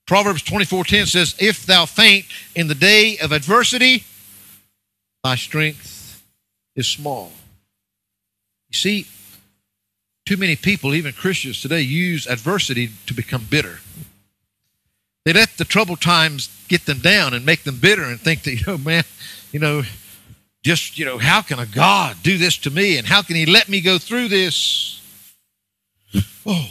Proverbs 0.08 0.44
24:10 0.44 1.08
says, 1.08 1.36
If 1.40 1.66
thou 1.66 1.86
faint 1.86 2.26
in 2.56 2.68
the 2.68 2.76
day 2.76 3.18
of 3.18 3.32
adversity, 3.32 4.04
thy 5.24 5.36
strength 5.36 6.24
is 6.76 6.88
small. 6.88 7.32
You 8.70 8.78
see, 8.78 9.08
too 10.26 10.38
many 10.38 10.56
people, 10.56 10.94
even 10.94 11.14
Christians 11.14 11.62
today, 11.62 11.82
use 11.82 12.28
adversity 12.28 12.92
to 13.08 13.14
become 13.14 13.46
bitter. 13.50 13.80
They 15.26 15.34
let 15.34 15.58
the 15.58 15.66
troubled 15.66 16.02
times 16.02 16.50
get 16.68 16.86
them 16.86 17.00
down 17.00 17.34
and 17.34 17.46
make 17.46 17.64
them 17.64 17.80
bitter 17.80 18.04
and 18.04 18.20
think 18.20 18.44
that, 18.44 18.54
you 18.54 18.66
know, 18.66 18.78
man, 18.78 19.04
you 19.52 19.60
know, 19.60 19.84
just, 20.64 20.98
you 20.98 21.06
know, 21.06 21.18
how 21.18 21.42
can 21.42 21.60
a 21.60 21.66
God 21.66 22.18
do 22.24 22.38
this 22.38 22.58
to 22.60 22.70
me? 22.70 22.98
And 22.98 23.08
how 23.08 23.22
can 23.24 23.36
He 23.36 23.46
let 23.46 23.68
me 23.68 23.82
go 23.82 23.98
through 23.98 24.30
this? 24.30 25.02
Oh, 26.46 26.70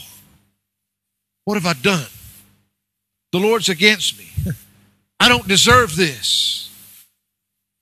what 1.45 1.61
have 1.61 1.67
I 1.67 1.73
done? 1.81 2.07
The 3.33 3.41
Lord's 3.41 3.69
against 3.69 4.19
me. 4.19 4.31
I 5.19 5.29
don't 5.29 5.49
deserve 5.49 5.97
this. 5.97 6.71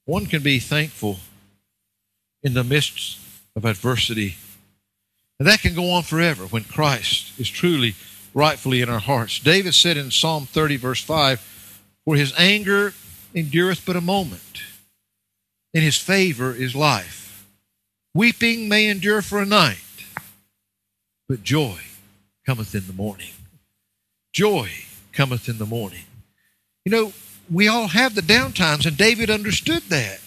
One 0.06 0.24
can 0.24 0.42
be 0.42 0.58
thankful 0.58 1.18
in 2.42 2.54
the 2.54 2.64
midst 2.64 3.18
of 3.54 3.66
adversity. 3.66 4.36
And 5.38 5.46
that 5.46 5.60
can 5.60 5.74
go 5.74 5.90
on 5.90 6.02
forever 6.02 6.44
when 6.44 6.64
Christ 6.64 7.38
is 7.38 7.48
truly 7.48 7.94
rightfully 8.34 8.80
in 8.80 8.88
our 8.88 8.98
hearts. 8.98 9.38
David 9.38 9.74
said 9.74 9.96
in 9.96 10.10
Psalm 10.10 10.46
30, 10.46 10.76
verse 10.76 11.02
5, 11.02 11.40
For 12.04 12.16
his 12.16 12.32
anger 12.38 12.94
endureth 13.34 13.84
but 13.84 13.96
a 13.96 14.00
moment, 14.00 14.62
and 15.74 15.82
his 15.82 15.98
favor 15.98 16.54
is 16.54 16.74
life. 16.74 17.46
Weeping 18.14 18.68
may 18.68 18.88
endure 18.88 19.22
for 19.22 19.40
a 19.40 19.46
night, 19.46 19.78
but 21.28 21.42
joy 21.42 21.78
cometh 22.44 22.74
in 22.74 22.86
the 22.86 22.92
morning. 22.92 23.30
Joy 24.32 24.70
cometh 25.12 25.48
in 25.48 25.58
the 25.58 25.66
morning. 25.66 26.04
You 26.84 26.92
know, 26.92 27.12
we 27.50 27.68
all 27.68 27.88
have 27.88 28.14
the 28.14 28.20
downtimes, 28.20 28.86
and 28.86 28.96
David 28.96 29.30
understood 29.30 29.82
that. 29.84 30.20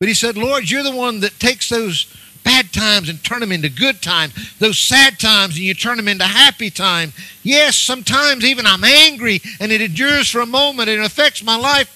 But 0.00 0.08
he 0.08 0.14
said, 0.14 0.36
Lord, 0.36 0.70
you're 0.70 0.82
the 0.82 0.94
one 0.94 1.20
that 1.20 1.38
takes 1.38 1.68
those 1.68 2.14
bad 2.54 2.72
times 2.72 3.08
and 3.08 3.22
turn 3.24 3.40
them 3.40 3.50
into 3.50 3.68
good 3.68 4.00
times, 4.00 4.56
those 4.58 4.78
sad 4.78 5.18
times 5.18 5.56
and 5.56 5.64
you 5.64 5.74
turn 5.74 5.96
them 5.96 6.06
into 6.06 6.24
happy 6.24 6.70
times. 6.70 7.12
Yes, 7.42 7.76
sometimes 7.76 8.44
even 8.44 8.64
I'm 8.64 8.84
angry 8.84 9.40
and 9.58 9.72
it 9.72 9.80
endures 9.80 10.30
for 10.30 10.40
a 10.40 10.46
moment 10.46 10.88
and 10.88 11.00
it 11.00 11.04
affects 11.04 11.42
my 11.42 11.56
life. 11.56 11.90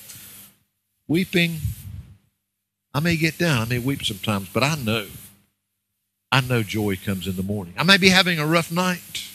Weeping, 1.06 1.58
I 2.92 2.98
may 3.00 3.16
get 3.16 3.38
down, 3.38 3.62
I 3.62 3.64
may 3.66 3.78
weep 3.78 4.04
sometimes, 4.04 4.48
but 4.48 4.64
I 4.64 4.74
know, 4.74 5.06
I 6.32 6.40
know 6.40 6.64
joy 6.64 6.96
comes 6.96 7.28
in 7.28 7.36
the 7.36 7.42
morning. 7.44 7.74
I 7.78 7.84
may 7.84 7.96
be 7.96 8.08
having 8.08 8.40
a 8.40 8.46
rough 8.46 8.72
night, 8.72 9.28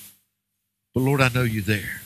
but 0.94 1.02
Lord, 1.02 1.22
I 1.22 1.30
know 1.30 1.44
you're 1.44 1.64
there. 1.64 2.02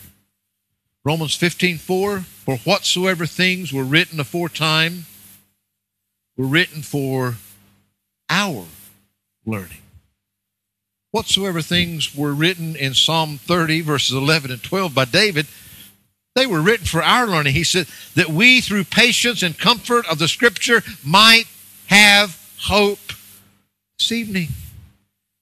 Romans 1.04 1.34
15, 1.34 1.80
4, 1.80 2.20
for 2.20 2.58
whatsoever 2.58 3.26
things 3.26 3.74
were 3.74 3.84
written 3.84 4.20
aforetime 4.20 5.06
were 6.38 6.46
written 6.46 6.84
for 6.84 7.36
our 8.30 8.66
learning. 9.48 9.80
Whatsoever 11.12 11.62
things 11.62 12.14
were 12.16 12.34
written 12.34 12.76
in 12.76 12.94
Psalm 12.94 13.38
30, 13.38 13.82
verses 13.82 14.16
11 14.16 14.52
and 14.52 14.62
12 14.62 14.94
by 14.94 15.06
David, 15.06 15.48
they 16.36 16.46
were 16.46 16.62
written 16.62 16.86
for 16.86 17.02
our 17.02 17.26
learning. 17.26 17.54
He 17.54 17.64
said 17.64 17.88
that 18.14 18.30
we, 18.30 18.62
through 18.62 18.84
patience 18.84 19.42
and 19.42 19.58
comfort 19.58 20.06
of 20.08 20.20
the 20.20 20.28
Scripture, 20.28 20.84
might 21.04 21.46
have 21.88 22.40
hope. 22.60 23.00
This 23.98 24.12
evening, 24.12 24.50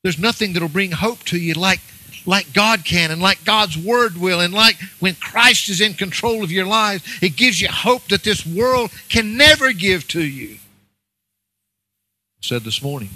there's 0.03 0.19
nothing 0.19 0.53
that'll 0.53 0.69
bring 0.69 0.91
hope 0.91 1.23
to 1.23 1.37
you 1.37 1.55
like 1.55 1.81
like 2.25 2.53
God 2.53 2.85
can 2.85 3.11
and 3.11 3.21
like 3.21 3.43
God's 3.43 3.77
Word 3.77 4.17
will, 4.17 4.39
and 4.39 4.53
like 4.53 4.77
when 4.99 5.15
Christ 5.15 5.69
is 5.69 5.81
in 5.81 5.93
control 5.93 6.43
of 6.43 6.51
your 6.51 6.65
lives, 6.65 7.03
it 7.21 7.35
gives 7.35 7.61
you 7.61 7.67
hope 7.67 8.07
that 8.07 8.23
this 8.23 8.45
world 8.45 8.91
can 9.09 9.37
never 9.37 9.73
give 9.73 10.07
to 10.09 10.21
you. 10.21 10.55
I 10.55 12.41
said 12.41 12.63
this 12.63 12.81
morning, 12.81 13.09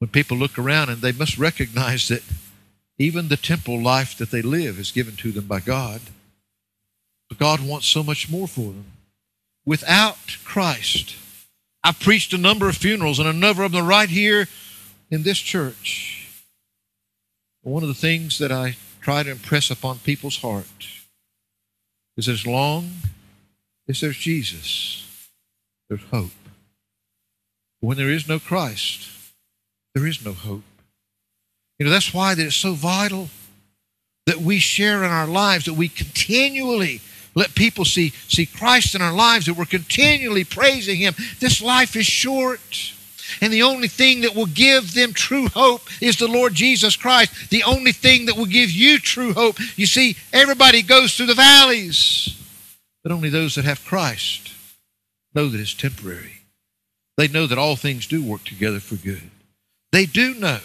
when 0.00 0.08
people 0.08 0.36
look 0.36 0.58
around 0.58 0.88
and 0.88 1.00
they 1.00 1.12
must 1.12 1.38
recognize 1.38 2.08
that 2.08 2.24
even 2.98 3.28
the 3.28 3.36
temporal 3.36 3.80
life 3.80 4.16
that 4.18 4.30
they 4.30 4.42
live 4.42 4.78
is 4.78 4.90
given 4.90 5.14
to 5.16 5.30
them 5.30 5.46
by 5.46 5.60
God. 5.60 6.00
But 7.28 7.38
God 7.38 7.60
wants 7.60 7.86
so 7.86 8.02
much 8.02 8.28
more 8.28 8.48
for 8.48 8.72
them. 8.72 8.86
Without 9.64 10.38
Christ, 10.42 11.14
I've 11.84 12.00
preached 12.00 12.32
a 12.32 12.38
number 12.38 12.68
of 12.68 12.76
funerals, 12.76 13.18
and 13.18 13.28
a 13.28 13.32
number 13.32 13.62
of 13.62 13.72
them 13.72 13.86
right 13.86 14.08
here 14.08 14.48
in 15.10 15.22
this 15.22 15.38
church. 15.38 16.28
One 17.62 17.82
of 17.82 17.88
the 17.88 17.94
things 17.94 18.38
that 18.38 18.50
I 18.50 18.76
try 19.00 19.22
to 19.22 19.30
impress 19.30 19.70
upon 19.70 19.98
people's 19.98 20.38
heart 20.38 20.66
is 22.16 22.28
as 22.28 22.46
long 22.46 22.90
as 23.88 24.00
there's 24.00 24.16
Jesus, 24.16 25.06
there's 25.88 26.04
hope. 26.10 26.30
When 27.80 27.96
there 27.96 28.10
is 28.10 28.28
no 28.28 28.38
Christ, 28.38 29.08
there 29.94 30.06
is 30.06 30.24
no 30.24 30.32
hope. 30.32 30.62
You 31.78 31.86
know, 31.86 31.92
that's 31.92 32.12
why 32.12 32.34
that 32.34 32.44
it's 32.44 32.56
so 32.56 32.74
vital 32.74 33.28
that 34.26 34.38
we 34.38 34.58
share 34.58 35.02
in 35.02 35.10
our 35.10 35.26
lives, 35.26 35.64
that 35.64 35.74
we 35.74 35.88
continually 35.88 37.00
let 37.34 37.54
people 37.54 37.84
see, 37.84 38.10
see 38.28 38.46
Christ 38.46 38.94
in 38.94 39.02
our 39.02 39.12
lives, 39.12 39.46
that 39.46 39.54
we're 39.54 39.64
continually 39.64 40.44
praising 40.44 40.98
Him. 40.98 41.14
This 41.38 41.62
life 41.62 41.96
is 41.96 42.06
short. 42.06 42.94
And 43.40 43.52
the 43.52 43.62
only 43.62 43.86
thing 43.86 44.22
that 44.22 44.34
will 44.34 44.46
give 44.46 44.92
them 44.92 45.12
true 45.12 45.46
hope 45.48 45.82
is 46.02 46.16
the 46.16 46.26
Lord 46.26 46.52
Jesus 46.52 46.96
Christ. 46.96 47.50
The 47.50 47.62
only 47.62 47.92
thing 47.92 48.26
that 48.26 48.36
will 48.36 48.46
give 48.46 48.70
you 48.70 48.98
true 48.98 49.32
hope. 49.32 49.56
You 49.76 49.86
see, 49.86 50.16
everybody 50.32 50.82
goes 50.82 51.14
through 51.14 51.26
the 51.26 51.34
valleys, 51.34 52.36
but 53.04 53.12
only 53.12 53.28
those 53.28 53.54
that 53.54 53.64
have 53.64 53.84
Christ 53.84 54.50
know 55.32 55.48
that 55.48 55.60
it's 55.60 55.74
temporary. 55.74 56.42
They 57.16 57.28
know 57.28 57.46
that 57.46 57.58
all 57.58 57.76
things 57.76 58.08
do 58.08 58.24
work 58.24 58.42
together 58.44 58.80
for 58.80 58.96
good. 58.96 59.30
They 59.92 60.06
do 60.06 60.34
know 60.34 60.60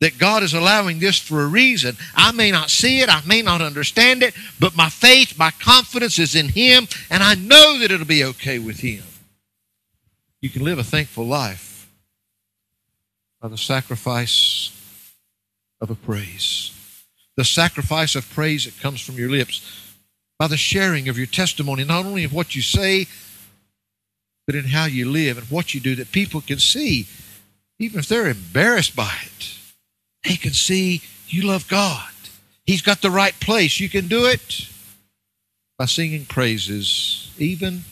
that 0.00 0.18
God 0.18 0.42
is 0.42 0.54
allowing 0.54 0.98
this 0.98 1.18
for 1.18 1.42
a 1.42 1.46
reason. 1.46 1.96
I 2.14 2.32
may 2.32 2.50
not 2.50 2.70
see 2.70 3.00
it, 3.00 3.08
I 3.08 3.22
may 3.26 3.42
not 3.42 3.62
understand 3.62 4.22
it, 4.22 4.34
but 4.60 4.76
my 4.76 4.88
faith, 4.88 5.38
my 5.38 5.50
confidence 5.50 6.18
is 6.18 6.34
in 6.34 6.48
Him, 6.48 6.86
and 7.10 7.22
I 7.22 7.34
know 7.34 7.78
that 7.78 7.90
it'll 7.90 8.06
be 8.06 8.24
okay 8.24 8.58
with 8.58 8.80
Him. 8.80 9.02
You 10.42 10.50
can 10.50 10.62
live 10.62 10.78
a 10.78 10.84
thankful 10.84 11.24
life 11.24 11.88
by 13.40 13.48
the 13.48 13.56
sacrifice 13.56 14.70
of 15.80 15.90
a 15.90 15.94
praise. 15.94 16.70
The 17.36 17.44
sacrifice 17.44 18.14
of 18.14 18.28
praise 18.30 18.66
that 18.66 18.78
comes 18.80 19.00
from 19.00 19.16
your 19.16 19.30
lips, 19.30 19.94
by 20.38 20.48
the 20.48 20.56
sharing 20.56 21.08
of 21.08 21.16
your 21.16 21.26
testimony, 21.26 21.84
not 21.84 22.04
only 22.04 22.24
of 22.24 22.32
what 22.32 22.54
you 22.54 22.62
say, 22.62 23.06
but 24.46 24.54
in 24.54 24.64
how 24.64 24.84
you 24.84 25.10
live 25.10 25.38
and 25.38 25.46
what 25.50 25.72
you 25.72 25.80
do, 25.80 25.94
that 25.96 26.12
people 26.12 26.40
can 26.40 26.58
see 26.58 27.06
even 27.78 27.98
if 27.98 28.08
they're 28.08 28.28
embarrassed 28.28 28.94
by 28.94 29.14
it, 29.24 29.58
they 30.24 30.36
can 30.36 30.52
see 30.52 31.02
you 31.28 31.42
love 31.42 31.68
God. 31.68 32.10
He's 32.64 32.82
got 32.82 33.02
the 33.02 33.10
right 33.10 33.38
place. 33.40 33.80
You 33.80 33.88
can 33.88 34.08
do 34.08 34.26
it 34.26 34.68
by 35.78 35.86
singing 35.86 36.24
praises, 36.24 37.32
even 37.38 37.82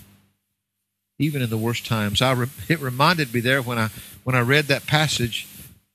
even 1.18 1.42
in 1.42 1.50
the 1.50 1.58
worst 1.58 1.86
times. 1.86 2.20
I 2.20 2.32
re- 2.32 2.46
it 2.68 2.80
reminded 2.80 3.32
me 3.32 3.40
there 3.40 3.62
when 3.62 3.78
I 3.78 3.88
when 4.24 4.34
I 4.36 4.40
read 4.40 4.66
that 4.66 4.86
passage, 4.86 5.46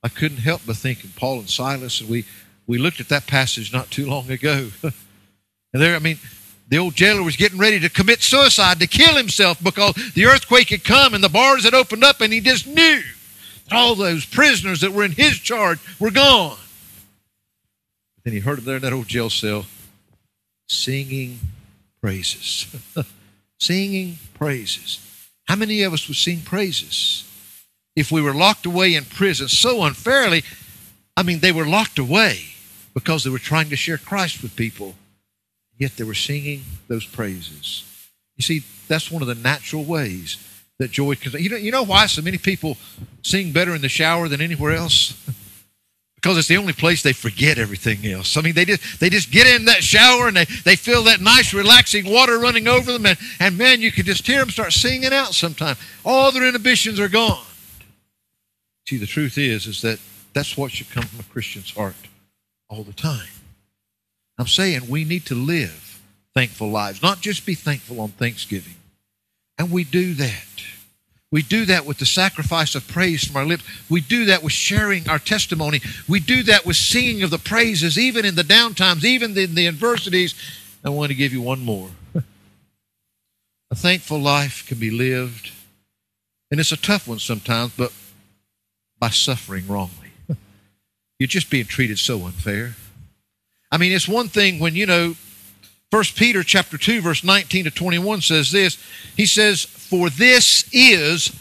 I 0.03 0.09
couldn't 0.09 0.37
help 0.37 0.61
but 0.65 0.77
think 0.77 1.03
of 1.03 1.15
Paul 1.15 1.39
and 1.39 1.49
Silas, 1.49 2.01
and 2.01 2.09
we 2.09 2.25
we 2.67 2.77
looked 2.77 2.99
at 2.99 3.09
that 3.09 3.27
passage 3.27 3.73
not 3.73 3.89
too 3.89 4.05
long 4.05 4.29
ago. 4.29 4.69
and 4.83 4.93
there, 5.73 5.95
I 5.95 5.99
mean, 5.99 6.19
the 6.67 6.77
old 6.77 6.95
jailer 6.95 7.23
was 7.23 7.35
getting 7.35 7.57
ready 7.57 7.79
to 7.79 7.89
commit 7.89 8.21
suicide, 8.21 8.79
to 8.79 8.87
kill 8.87 9.15
himself 9.15 9.63
because 9.63 9.95
the 10.13 10.25
earthquake 10.25 10.69
had 10.69 10.83
come 10.83 11.13
and 11.13 11.23
the 11.23 11.29
bars 11.29 11.63
had 11.63 11.73
opened 11.73 12.03
up, 12.03 12.21
and 12.21 12.31
he 12.31 12.41
just 12.41 12.67
knew 12.67 13.01
all 13.71 13.95
those 13.95 14.25
prisoners 14.25 14.81
that 14.81 14.93
were 14.93 15.03
in 15.03 15.11
his 15.11 15.37
charge 15.39 15.79
were 15.99 16.11
gone. 16.11 16.57
Then 18.23 18.33
he 18.33 18.39
heard 18.39 18.59
him 18.59 18.65
there 18.65 18.75
in 18.77 18.81
that 18.81 18.93
old 18.93 19.07
jail 19.07 19.29
cell 19.29 19.65
singing 20.67 21.39
praises. 22.01 22.67
singing 23.59 24.17
praises. 24.33 24.99
How 25.45 25.55
many 25.55 25.83
of 25.83 25.93
us 25.93 26.07
would 26.07 26.17
sing 26.17 26.41
praises 26.41 27.23
if 27.95 28.11
we 28.11 28.21
were 28.21 28.33
locked 28.33 28.65
away 28.65 28.95
in 28.95 29.05
prison 29.05 29.47
so 29.47 29.83
unfairly? 29.83 30.43
I 31.15 31.23
mean, 31.23 31.39
they 31.39 31.51
were 31.51 31.65
locked 31.65 31.99
away 31.99 32.41
because 32.93 33.23
they 33.23 33.29
were 33.29 33.39
trying 33.39 33.69
to 33.69 33.75
share 33.75 33.97
Christ 33.97 34.41
with 34.41 34.55
people, 34.55 34.95
yet 35.77 35.95
they 35.95 36.03
were 36.03 36.13
singing 36.13 36.63
those 36.87 37.05
praises. 37.05 37.83
You 38.35 38.43
see, 38.43 38.63
that's 38.87 39.11
one 39.11 39.21
of 39.21 39.27
the 39.27 39.35
natural 39.35 39.83
ways 39.83 40.37
that 40.79 40.91
joy 40.91 41.15
comes. 41.15 41.35
You 41.35 41.49
know, 41.49 41.57
you 41.57 41.71
know 41.71 41.83
why 41.83 42.05
so 42.05 42.21
many 42.21 42.37
people 42.37 42.77
sing 43.23 43.51
better 43.51 43.73
in 43.75 43.81
the 43.81 43.89
shower 43.89 44.27
than 44.27 44.41
anywhere 44.41 44.73
else? 44.73 45.13
because 46.17 46.37
it's 46.37 46.47
the 46.47 46.57
only 46.57 46.73
place 46.73 47.03
they 47.03 47.13
forget 47.13 47.57
everything 47.57 48.05
else. 48.05 48.37
I 48.37 48.41
mean, 48.41 48.53
they 48.53 48.65
just 48.65 48.99
they 48.99 49.09
just 49.09 49.31
get 49.31 49.47
in 49.47 49.65
that 49.65 49.83
shower 49.83 50.27
and 50.27 50.35
they, 50.35 50.45
they 50.45 50.75
feel 50.75 51.03
that 51.03 51.21
nice, 51.21 51.53
relaxing 51.53 52.11
water 52.11 52.39
running 52.39 52.67
over 52.67 52.91
them, 52.91 53.05
and, 53.05 53.17
and 53.39 53.57
man, 53.57 53.81
you 53.81 53.91
can 53.91 54.05
just 54.05 54.25
hear 54.25 54.39
them 54.39 54.49
start 54.49 54.73
singing 54.73 55.13
out 55.13 55.33
sometime. 55.33 55.77
All 56.03 56.31
their 56.31 56.47
inhibitions 56.47 56.99
are 56.99 57.07
gone. 57.07 57.45
See, 58.87 58.97
the 58.97 59.05
truth 59.05 59.37
is, 59.37 59.67
is 59.67 59.81
that 59.83 59.99
that's 60.33 60.57
what 60.57 60.71
should 60.71 60.89
come 60.89 61.03
from 61.03 61.19
a 61.19 61.23
Christian's 61.23 61.71
heart 61.71 61.95
all 62.69 62.83
the 62.83 62.93
time. 62.93 63.27
I'm 64.39 64.47
saying 64.47 64.89
we 64.89 65.03
need 65.03 65.25
to 65.27 65.35
live 65.35 66.01
thankful 66.33 66.69
lives, 66.69 67.01
not 67.01 67.21
just 67.21 67.45
be 67.45 67.55
thankful 67.55 67.99
on 67.99 68.09
Thanksgiving. 68.09 68.75
And 69.57 69.71
we 69.71 69.83
do 69.83 70.13
that. 70.15 70.43
We 71.29 71.41
do 71.41 71.65
that 71.65 71.85
with 71.85 71.97
the 71.97 72.05
sacrifice 72.05 72.73
of 72.73 72.87
praise 72.87 73.25
from 73.25 73.35
our 73.35 73.45
lips. 73.45 73.63
We 73.89 73.99
do 73.99 74.25
that 74.25 74.43
with 74.43 74.53
sharing 74.53 75.09
our 75.09 75.19
testimony. 75.19 75.81
We 76.07 76.21
do 76.21 76.43
that 76.43 76.65
with 76.65 76.77
singing 76.77 77.21
of 77.21 77.31
the 77.31 77.37
praises, 77.37 77.99
even 77.99 78.23
in 78.23 78.35
the 78.35 78.43
downtimes, 78.43 79.03
even 79.03 79.37
in 79.37 79.55
the 79.55 79.67
adversities. 79.67 80.35
I 80.85 80.89
want 80.89 81.09
to 81.09 81.15
give 81.15 81.33
you 81.33 81.41
one 81.41 81.59
more. 81.65 81.89
a 83.69 83.75
thankful 83.75 84.19
life 84.19 84.65
can 84.65 84.79
be 84.79 84.89
lived, 84.89 85.51
and 86.49 86.61
it's 86.61 86.71
a 86.71 86.77
tough 86.77 87.09
one 87.09 87.19
sometimes, 87.19 87.73
but 87.75 87.91
by 88.97 89.09
suffering 89.09 89.67
wrongly. 89.67 90.11
You're 91.19 91.27
just 91.27 91.49
being 91.49 91.65
treated 91.65 91.99
so 91.99 92.25
unfair. 92.25 92.77
I 93.69 93.77
mean, 93.77 93.91
it's 93.91 94.07
one 94.07 94.29
thing 94.29 94.59
when, 94.59 94.75
you 94.75 94.85
know, 94.85 95.15
First 95.91 96.17
Peter 96.17 96.43
chapter 96.43 96.77
2 96.77 97.01
verse 97.01 97.23
19 97.23 97.65
to 97.65 97.71
21 97.71 98.21
says 98.21 98.51
this. 98.51 98.77
He 99.15 99.25
says, 99.25 99.63
"For 99.63 100.09
this 100.09 100.65
is 100.73 101.31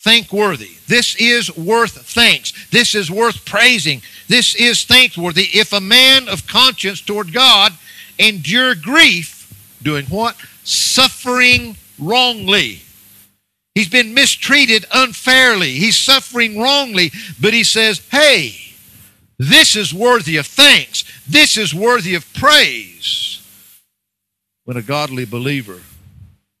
thankworthy. 0.00 0.70
This 0.88 1.14
is 1.16 1.54
worth 1.56 2.06
thanks. 2.10 2.52
This 2.70 2.94
is 2.94 3.10
worth 3.10 3.44
praising. 3.44 4.02
This 4.28 4.54
is 4.54 4.84
thankworthy 4.84 5.44
if 5.52 5.72
a 5.72 5.80
man 5.80 6.28
of 6.28 6.46
conscience 6.46 7.00
toward 7.00 7.32
God 7.32 7.76
endure 8.18 8.74
grief 8.74 9.46
doing 9.82 10.06
what? 10.06 10.36
Suffering 10.64 11.76
wrongly. 11.98 12.82
He's 13.74 13.88
been 13.88 14.12
mistreated 14.12 14.86
unfairly. 14.92 15.74
He's 15.74 15.96
suffering 15.96 16.58
wrongly, 16.58 17.12
but 17.40 17.54
he 17.54 17.64
says, 17.64 18.00
"Hey, 18.10 18.74
this 19.38 19.76
is 19.76 19.94
worthy 19.94 20.36
of 20.36 20.46
thanks. 20.46 21.04
This 21.28 21.56
is 21.56 21.72
worthy 21.72 22.14
of 22.14 22.30
praise." 22.32 23.38
When 24.64 24.76
a 24.76 24.82
godly 24.82 25.24
believer, 25.24 25.80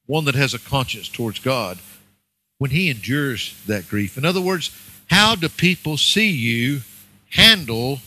one 0.06 0.24
that 0.24 0.34
has 0.34 0.54
a 0.54 0.58
conscience 0.58 1.08
towards 1.08 1.38
God, 1.38 1.78
when 2.58 2.70
he 2.70 2.90
endures 2.90 3.60
that 3.66 3.88
grief. 3.88 4.16
In 4.16 4.24
other 4.24 4.40
words, 4.40 4.70
how 5.08 5.34
do 5.34 5.48
people 5.48 5.96
see 5.96 6.30
you 6.30 6.80
handle 7.30 8.00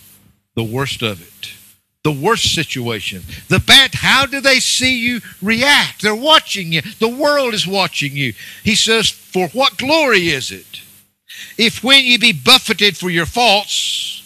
the 0.55 0.63
worst 0.63 1.01
of 1.01 1.21
it? 1.21 1.53
The 2.03 2.11
worst 2.11 2.53
situation, 2.53 3.23
the 3.47 3.59
bad, 3.59 3.95
how 3.95 4.27
do 4.27 4.39
they 4.39 4.59
see 4.59 4.99
you 4.99 5.21
react? 5.41 6.03
They're 6.03 6.15
watching 6.15 6.71
you. 6.71 6.83
The 6.99 7.09
world 7.09 7.55
is 7.55 7.65
watching 7.65 8.11
you. 8.11 8.33
He 8.63 8.75
says, 8.75 9.09
For 9.09 9.47
what 9.49 9.77
glory 9.77 10.29
is 10.29 10.51
it? 10.51 10.81
If 11.57 11.83
when 11.83 12.05
you 12.05 12.19
be 12.19 12.31
buffeted 12.31 12.95
for 12.95 13.09
your 13.09 13.25
faults, 13.25 14.23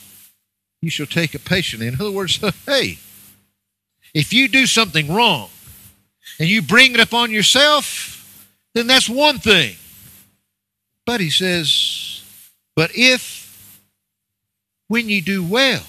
you 0.81 0.89
shall 0.89 1.05
take 1.05 1.35
it 1.35 1.45
patiently. 1.45 1.87
In 1.87 1.95
other 1.95 2.11
words, 2.11 2.35
hey, 2.65 2.97
if 4.13 4.33
you 4.33 4.47
do 4.47 4.65
something 4.65 5.13
wrong, 5.13 5.49
and 6.39 6.47
you 6.47 6.61
bring 6.61 6.93
it 6.93 6.99
upon 6.99 7.31
yourself, 7.31 8.47
then 8.73 8.87
that's 8.87 9.09
one 9.09 9.39
thing. 9.39 9.75
But 11.05 11.19
he 11.19 11.29
says, 11.29 12.23
but 12.75 12.91
if 12.95 13.81
when 14.87 15.09
you 15.09 15.21
do 15.21 15.43
well, 15.43 15.83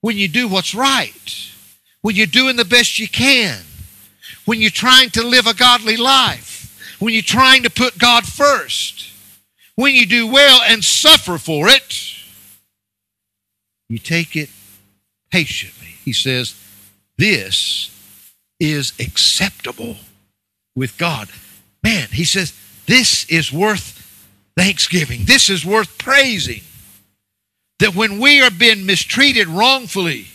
when 0.00 0.16
you 0.16 0.28
do 0.28 0.48
what's 0.48 0.74
right, 0.74 1.50
when 2.02 2.16
you're 2.16 2.26
doing 2.26 2.56
the 2.56 2.64
best 2.64 2.98
you 2.98 3.08
can, 3.08 3.62
when 4.46 4.60
you're 4.60 4.70
trying 4.70 5.10
to 5.10 5.22
live 5.22 5.46
a 5.46 5.54
godly 5.54 5.96
life, 5.96 6.96
when 6.98 7.14
you're 7.14 7.22
trying 7.22 7.62
to 7.62 7.70
put 7.70 7.98
God 7.98 8.26
first, 8.26 9.12
when 9.76 9.94
you 9.94 10.06
do 10.06 10.26
well 10.26 10.60
and 10.66 10.82
suffer 10.82 11.38
for 11.38 11.68
it, 11.68 12.16
You 13.90 13.98
take 13.98 14.36
it 14.36 14.50
patiently. 15.32 15.96
He 16.04 16.12
says, 16.12 16.54
This 17.18 17.90
is 18.60 18.92
acceptable 19.00 19.96
with 20.76 20.96
God. 20.98 21.28
Man, 21.82 22.08
he 22.12 22.24
says, 22.24 22.52
This 22.86 23.24
is 23.30 23.52
worth 23.52 23.96
thanksgiving. 24.56 25.24
This 25.24 25.48
is 25.48 25.64
worth 25.64 25.98
praising. 25.98 26.60
That 27.80 27.94
when 27.94 28.20
we 28.20 28.42
are 28.42 28.50
being 28.50 28.84
mistreated 28.84 29.48
wrongfully, 29.48 30.26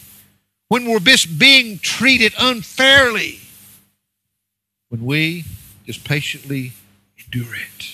when 0.67 0.89
we're 0.89 0.99
being 0.99 1.77
treated 1.77 2.33
unfairly, 2.39 3.39
when 4.89 5.05
we 5.05 5.45
just 5.85 6.03
patiently 6.03 6.73
endure 7.17 7.53
it. 7.53 7.91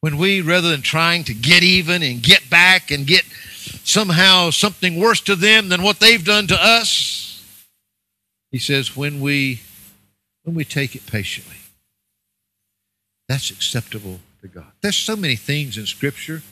When 0.00 0.16
we, 0.16 0.40
rather 0.40 0.70
than 0.70 0.82
trying 0.82 1.24
to 1.24 1.34
get 1.34 1.62
even 1.62 2.02
and 2.02 2.22
get 2.22 2.48
back 2.48 2.90
and 2.90 3.06
get 3.06 3.24
somehow 3.84 4.50
something 4.50 4.98
worse 4.98 5.20
to 5.22 5.36
them 5.36 5.68
than 5.68 5.82
what 5.82 6.00
they've 6.00 6.24
done 6.24 6.46
to 6.48 6.56
us, 6.60 7.19
he 8.50 8.58
says, 8.58 8.96
when 8.96 9.20
we 9.20 9.60
when 10.42 10.54
we 10.56 10.64
take 10.64 10.96
it 10.96 11.06
patiently, 11.06 11.56
that's 13.28 13.50
acceptable 13.50 14.20
to 14.40 14.48
God. 14.48 14.72
There's 14.80 14.96
so 14.96 15.16
many 15.16 15.36
things 15.36 15.76
in 15.76 15.86
Scripture. 15.86 16.42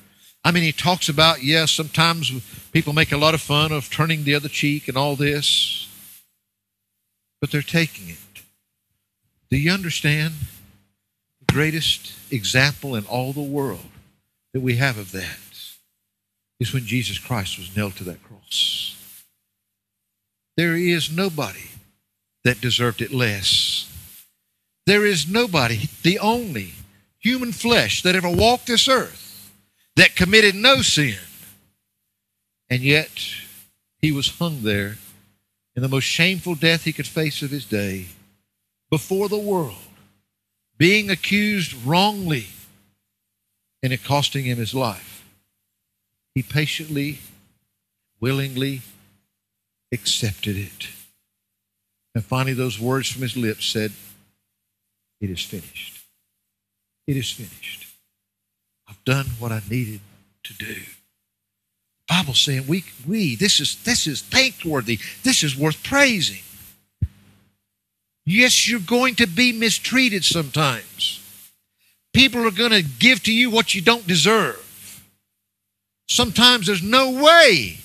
I 0.45 0.53
mean, 0.53 0.63
he 0.63 0.73
talks 0.73 1.09
about, 1.09 1.43
yes, 1.43 1.73
sometimes 1.73 2.31
people 2.71 2.93
make 2.93 3.13
a 3.13 3.17
lot 3.17 3.35
of 3.35 3.41
fun 3.41 3.73
of 3.73 3.91
turning 3.91 4.25
the 4.25 4.35
other 4.35 4.49
cheek 4.49 4.89
and 4.89 4.97
all 4.97 5.17
this, 5.17 5.89
but 7.41 7.51
they're 7.51 7.63
taking 7.63 8.11
it. 8.11 8.43
Do 9.51 9.57
you 9.57 9.73
understand? 9.73 10.35
The 11.41 11.53
greatest 11.53 12.13
example 12.31 12.95
in 12.95 13.07
all 13.07 13.33
the 13.33 13.41
world 13.41 13.91
that 14.53 14.61
we 14.61 14.77
have 14.77 14.99
of 14.99 15.13
that 15.13 15.39
is 16.61 16.73
when 16.73 16.85
Jesus 16.85 17.19
Christ 17.19 17.59
was 17.59 17.75
nailed 17.75 17.97
to 17.97 18.05
that 18.05 18.23
cross. 18.23 18.95
There 20.57 20.77
is 20.77 21.11
nobody 21.11 21.69
that 22.49 22.63
deserved 22.63 23.03
it 23.03 23.13
less. 23.13 23.93
There 24.87 25.05
is 25.05 25.29
nobody, 25.29 25.91
the 26.03 26.19
only 26.19 26.73
human 27.19 27.53
flesh 27.53 28.01
that 28.03 28.17
ever 28.17 28.31
walked 28.31 28.69
this 28.69 28.89
earth 28.89 29.53
that 29.97 30.17
committed 30.17 30.55
no 30.55 30.81
sin. 30.81 31.19
And 32.71 32.81
yet, 32.81 33.11
he 33.99 34.13
was 34.13 34.39
hung 34.39 34.63
there 34.63 34.97
in 35.77 35.83
the 35.83 35.91
most 35.91 36.05
shameful 36.05 36.55
death 36.55 36.85
he 36.85 36.95
could 36.95 37.07
face 37.07 37.43
of 37.43 37.51
his 37.51 37.67
day 37.67 38.07
before 38.89 39.29
the 39.29 39.37
world, 39.37 39.77
being 40.79 41.11
accused 41.11 41.75
wrongly, 41.85 42.47
and 43.83 43.93
it 43.93 44.03
costing 44.03 44.47
him 44.47 44.57
his 44.57 44.73
life. 44.73 45.23
He 46.35 46.43
patiently, 46.43 47.19
willingly 48.21 48.81
accepted 49.93 50.57
it. 50.57 50.89
And 52.19 52.25
finally, 52.25 52.53
those 52.53 52.81
words 52.81 53.09
from 53.09 53.23
his 53.23 53.37
lips 53.37 53.65
said, 53.65 53.93
It 55.21 55.31
is 55.31 55.41
finished. 55.41 56.05
It 57.07 57.17
is 57.17 57.31
finished. 57.31 57.87
I've 58.89 59.05
done 59.05 59.27
what 59.39 59.53
I 59.53 59.63
needed 59.71 60.01
to 60.43 60.55
do. 60.55 60.75
The 60.75 60.81
Bible's 62.09 62.41
saying 62.41 62.67
we 62.67 62.83
we 63.07 63.37
this 63.37 63.61
is 63.61 63.81
this 63.85 64.09
is 64.09 64.21
thankworthy. 64.21 64.99
This 65.23 65.45
is 65.45 65.57
worth 65.57 65.81
praising. 65.85 66.43
Yes, 68.27 68.69
you're 68.69 68.81
going 68.81 69.15
to 69.15 69.29
be 69.29 69.53
mistreated 69.53 70.25
sometimes. 70.25 71.21
People 72.13 72.45
are 72.45 72.51
going 72.51 72.73
to 72.73 72.83
give 72.83 73.23
to 73.23 73.33
you 73.33 73.49
what 73.49 73.77
you 73.77 73.81
don't 73.81 74.09
deserve. 74.09 75.05
Sometimes 76.09 76.67
there's 76.67 76.83
no 76.83 77.13
way 77.13 77.79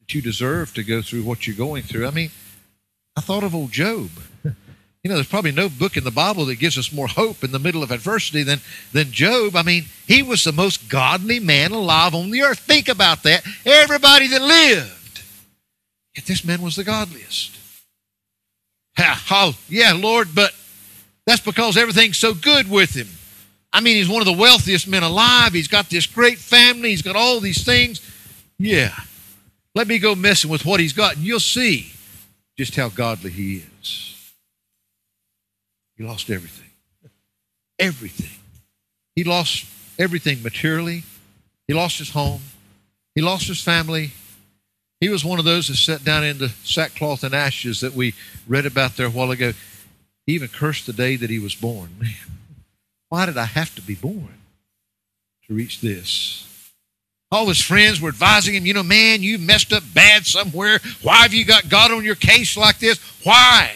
that 0.00 0.12
you 0.12 0.20
deserve 0.20 0.74
to 0.74 0.82
go 0.82 1.02
through 1.02 1.22
what 1.22 1.46
you're 1.46 1.54
going 1.54 1.84
through. 1.84 2.08
I 2.08 2.10
mean, 2.10 2.32
I 3.16 3.20
thought 3.20 3.44
of 3.44 3.54
old 3.54 3.72
Job. 3.72 4.10
You 4.42 5.10
know, 5.10 5.16
there's 5.16 5.28
probably 5.28 5.52
no 5.52 5.68
book 5.68 5.98
in 5.98 6.04
the 6.04 6.10
Bible 6.10 6.46
that 6.46 6.58
gives 6.58 6.78
us 6.78 6.90
more 6.90 7.06
hope 7.06 7.44
in 7.44 7.52
the 7.52 7.58
middle 7.58 7.82
of 7.82 7.90
adversity 7.90 8.42
than, 8.42 8.60
than 8.92 9.12
Job. 9.12 9.54
I 9.54 9.62
mean, 9.62 9.84
he 10.06 10.22
was 10.22 10.44
the 10.44 10.52
most 10.52 10.88
godly 10.88 11.40
man 11.40 11.72
alive 11.72 12.14
on 12.14 12.30
the 12.30 12.40
earth. 12.40 12.60
Think 12.60 12.88
about 12.88 13.22
that. 13.24 13.44
Everybody 13.66 14.28
that 14.28 14.40
lived. 14.40 15.22
Yet 16.16 16.24
this 16.24 16.42
man 16.42 16.62
was 16.62 16.76
the 16.76 16.84
godliest. 16.84 17.54
Oh, 19.30 19.54
yeah, 19.68 19.92
Lord, 19.92 20.28
but 20.34 20.54
that's 21.26 21.42
because 21.42 21.76
everything's 21.76 22.16
so 22.16 22.32
good 22.32 22.70
with 22.70 22.94
him. 22.94 23.08
I 23.74 23.80
mean, 23.80 23.96
he's 23.96 24.08
one 24.08 24.22
of 24.22 24.26
the 24.26 24.32
wealthiest 24.32 24.88
men 24.88 25.02
alive. 25.02 25.52
He's 25.52 25.68
got 25.68 25.90
this 25.90 26.06
great 26.06 26.38
family. 26.38 26.90
He's 26.90 27.02
got 27.02 27.16
all 27.16 27.40
these 27.40 27.62
things. 27.62 28.00
Yeah. 28.58 28.94
Let 29.74 29.86
me 29.86 29.98
go 29.98 30.14
messing 30.14 30.50
with 30.50 30.64
what 30.64 30.80
he's 30.80 30.92
got, 30.94 31.16
and 31.16 31.26
you'll 31.26 31.40
see 31.40 31.92
just 32.56 32.76
how 32.76 32.88
godly 32.88 33.30
he 33.30 33.64
is. 33.80 34.32
He 35.96 36.04
lost 36.04 36.30
everything. 36.30 36.70
Everything. 37.78 38.40
He 39.14 39.24
lost 39.24 39.66
everything 39.98 40.42
materially. 40.42 41.04
He 41.66 41.74
lost 41.74 41.98
his 41.98 42.10
home. 42.10 42.40
He 43.14 43.22
lost 43.22 43.46
his 43.46 43.60
family. 43.60 44.12
He 45.00 45.08
was 45.08 45.24
one 45.24 45.38
of 45.38 45.44
those 45.44 45.68
that 45.68 45.76
sat 45.76 46.04
down 46.04 46.24
in 46.24 46.38
the 46.38 46.48
sackcloth 46.48 47.24
and 47.24 47.34
ashes 47.34 47.80
that 47.80 47.94
we 47.94 48.14
read 48.46 48.66
about 48.66 48.96
there 48.96 49.06
a 49.06 49.10
while 49.10 49.30
ago. 49.30 49.52
He 50.26 50.34
even 50.34 50.48
cursed 50.48 50.86
the 50.86 50.92
day 50.92 51.16
that 51.16 51.30
he 51.30 51.38
was 51.38 51.54
born. 51.54 51.90
Man, 51.98 52.14
why 53.08 53.26
did 53.26 53.36
I 53.36 53.44
have 53.44 53.74
to 53.74 53.82
be 53.82 53.94
born 53.94 54.38
to 55.46 55.54
reach 55.54 55.80
this? 55.80 56.48
All 57.34 57.48
his 57.48 57.60
friends 57.60 58.00
were 58.00 58.10
advising 58.10 58.54
him, 58.54 58.64
you 58.64 58.74
know, 58.74 58.84
man, 58.84 59.20
you 59.20 59.38
messed 59.38 59.72
up 59.72 59.82
bad 59.92 60.24
somewhere. 60.24 60.78
Why 61.02 61.22
have 61.22 61.34
you 61.34 61.44
got 61.44 61.68
God 61.68 61.90
on 61.90 62.04
your 62.04 62.14
case 62.14 62.56
like 62.56 62.78
this? 62.78 63.00
Why? 63.24 63.72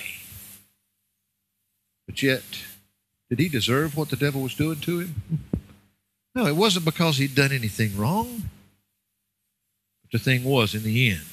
But 2.07 2.23
yet, 2.23 2.45
did 3.29 3.41
he 3.41 3.49
deserve 3.49 3.97
what 3.97 4.11
the 4.11 4.17
devil 4.17 4.43
was 4.43 4.55
doing 4.55 4.79
to 4.83 5.01
him? 5.01 5.15
No, 6.37 6.47
it 6.47 6.55
wasn't 6.55 6.85
because 6.85 7.17
he'd 7.17 7.35
done 7.35 7.51
anything 7.51 7.97
wrong. 7.97 8.45
But 10.05 10.13
the 10.13 10.25
thing 10.25 10.45
was, 10.45 10.73
in 10.73 10.85
the 10.85 11.11
end, 11.11 11.27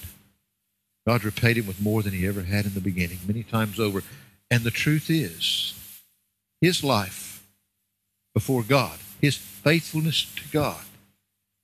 God 1.06 1.24
repaid 1.24 1.58
him 1.60 1.68
with 1.68 1.80
more 1.80 2.02
than 2.02 2.14
he 2.14 2.26
ever 2.26 2.42
had 2.42 2.66
in 2.66 2.74
the 2.74 2.82
beginning, 2.82 3.20
many 3.28 3.44
times 3.44 3.80
over. 3.80 4.02
And 4.50 4.64
the 4.64 4.72
truth 4.72 5.12
is, 5.12 5.80
his 6.60 6.84
life 6.84 7.46
before 8.34 8.64
God, 8.64 8.98
his 9.22 9.38
faithfulness 9.38 10.26
to 10.38 10.44
God, 10.52 10.82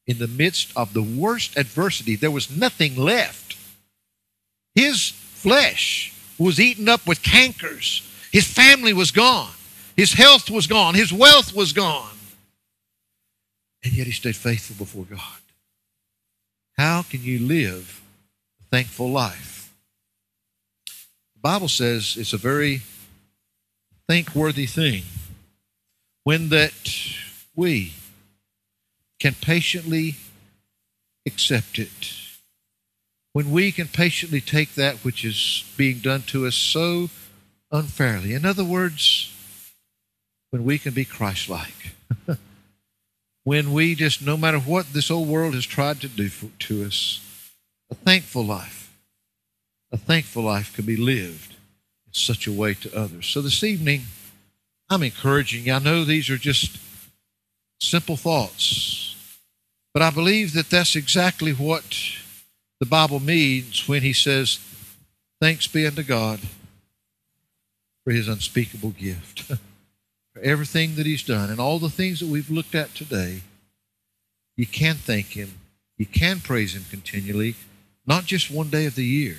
in 0.08 0.18
the 0.18 0.28
midst 0.28 0.72
of 0.76 0.94
the 0.94 1.02
worst 1.02 1.58
adversity, 1.58 2.16
there 2.16 2.32
was 2.32 2.56
nothing 2.56 2.96
left. 2.96 3.56
His 4.76 5.10
flesh 5.10 6.14
was 6.38 6.60
eaten 6.60 6.90
up 6.90 7.06
with 7.06 7.22
cankers. 7.22 8.08
His 8.32 8.48
family 8.48 8.94
was 8.94 9.12
gone. 9.12 9.52
His 9.96 10.14
health 10.14 10.50
was 10.50 10.68
gone. 10.68 10.96
His 10.96 11.14
wealth 11.14 11.54
was 11.56 11.74
gone. 11.74 12.10
And 13.84 13.94
yet 13.94 14.08
he 14.08 14.14
stayed 14.14 14.36
faithful 14.36 14.76
before 14.76 15.06
God. 15.06 15.42
How 16.78 17.04
can 17.04 17.22
you 17.24 17.40
live 17.40 18.02
a 18.60 18.64
thankful 18.76 19.12
life? 19.12 19.74
The 21.36 21.42
Bible 21.42 21.68
says 21.68 22.16
it's 22.18 22.34
a 22.34 22.38
very 22.38 22.82
thankworthy 24.08 24.66
thing 24.66 25.04
when 26.24 26.50
that 26.50 26.74
we 27.56 27.94
can 29.22 29.36
patiently 29.36 30.16
accept 31.28 31.78
it. 31.78 32.12
When 33.34 33.52
we 33.52 33.72
can 33.72 33.88
patiently 33.88 34.42
take 34.42 34.74
that 34.74 34.96
which 35.06 35.24
is 35.24 35.64
being 35.78 36.00
done 36.00 36.24
to 36.24 36.48
us 36.48 36.56
so 36.56 37.12
unfairly. 37.72 38.34
In 38.34 38.46
other 38.46 38.64
words, 38.66 39.32
when 40.50 40.64
we 40.66 40.80
can 40.80 40.94
be 40.94 41.06
Christ 41.06 41.50
like. 41.50 41.94
when 43.44 43.72
we 43.72 43.94
just, 43.94 44.24
no 44.24 44.36
matter 44.36 44.58
what 44.58 44.92
this 44.92 45.12
old 45.12 45.28
world 45.28 45.54
has 45.54 45.68
tried 45.68 46.02
to 46.02 46.08
do 46.08 46.28
for, 46.28 46.50
to 46.66 46.84
us, 46.84 47.22
a 47.92 47.96
thankful 47.96 48.44
life, 48.44 48.92
a 49.92 49.98
thankful 49.98 50.44
life 50.44 50.74
can 50.74 50.86
be 50.86 50.98
lived 50.98 51.54
in 52.08 52.14
such 52.14 52.48
a 52.48 52.52
way 52.52 52.74
to 52.74 52.98
others. 52.98 53.28
So 53.28 53.42
this 53.42 53.64
evening, 53.64 54.02
I'm 54.90 55.04
encouraging 55.04 55.68
you. 55.68 55.74
I 55.74 55.80
know 55.80 56.04
these 56.04 56.30
are 56.32 56.38
just 56.38 56.80
simple 57.80 58.18
thoughts, 58.18 59.11
but 59.94 60.02
I 60.02 60.10
believe 60.10 60.54
that 60.54 60.70
that's 60.70 60.96
exactly 60.96 61.52
what 61.52 61.98
the 62.80 62.86
Bible 62.86 63.20
means 63.20 63.88
when 63.88 64.02
he 64.02 64.14
says, 64.14 64.60
Thanks 65.40 65.68
be 65.68 65.88
unto 65.88 66.04
God 66.04 66.40
for 68.04 68.12
his 68.12 68.28
unspeakable 68.28 68.92
gift. 68.92 69.42
for 70.34 70.42
everything 70.42 70.96
that 70.96 71.06
he's 71.06 71.24
done 71.24 71.50
and 71.50 71.60
all 71.60 71.80
the 71.80 71.90
things 71.90 72.20
that 72.20 72.30
we've 72.30 72.50
looked 72.50 72.76
at 72.76 72.94
today, 72.96 73.42
you 74.56 74.66
can 74.66 74.96
thank 74.96 75.28
him. 75.28 75.60
You 75.98 76.06
can 76.06 76.40
praise 76.40 76.76
him 76.76 76.86
continually, 76.90 77.56
not 78.06 78.26
just 78.26 78.50
one 78.50 78.70
day 78.70 78.86
of 78.86 78.96
the 78.96 79.06
year, 79.06 79.38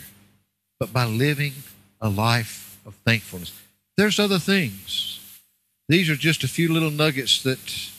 but 0.78 0.92
by 0.92 1.04
living 1.04 1.54
a 2.00 2.08
life 2.08 2.80
of 2.84 2.94
thankfulness. 3.06 3.52
There's 3.96 4.18
other 4.18 4.38
things. 4.38 5.20
These 5.88 6.08
are 6.10 6.16
just 6.16 6.44
a 6.44 6.48
few 6.48 6.72
little 6.72 6.90
nuggets 6.90 7.42
that 7.42 7.90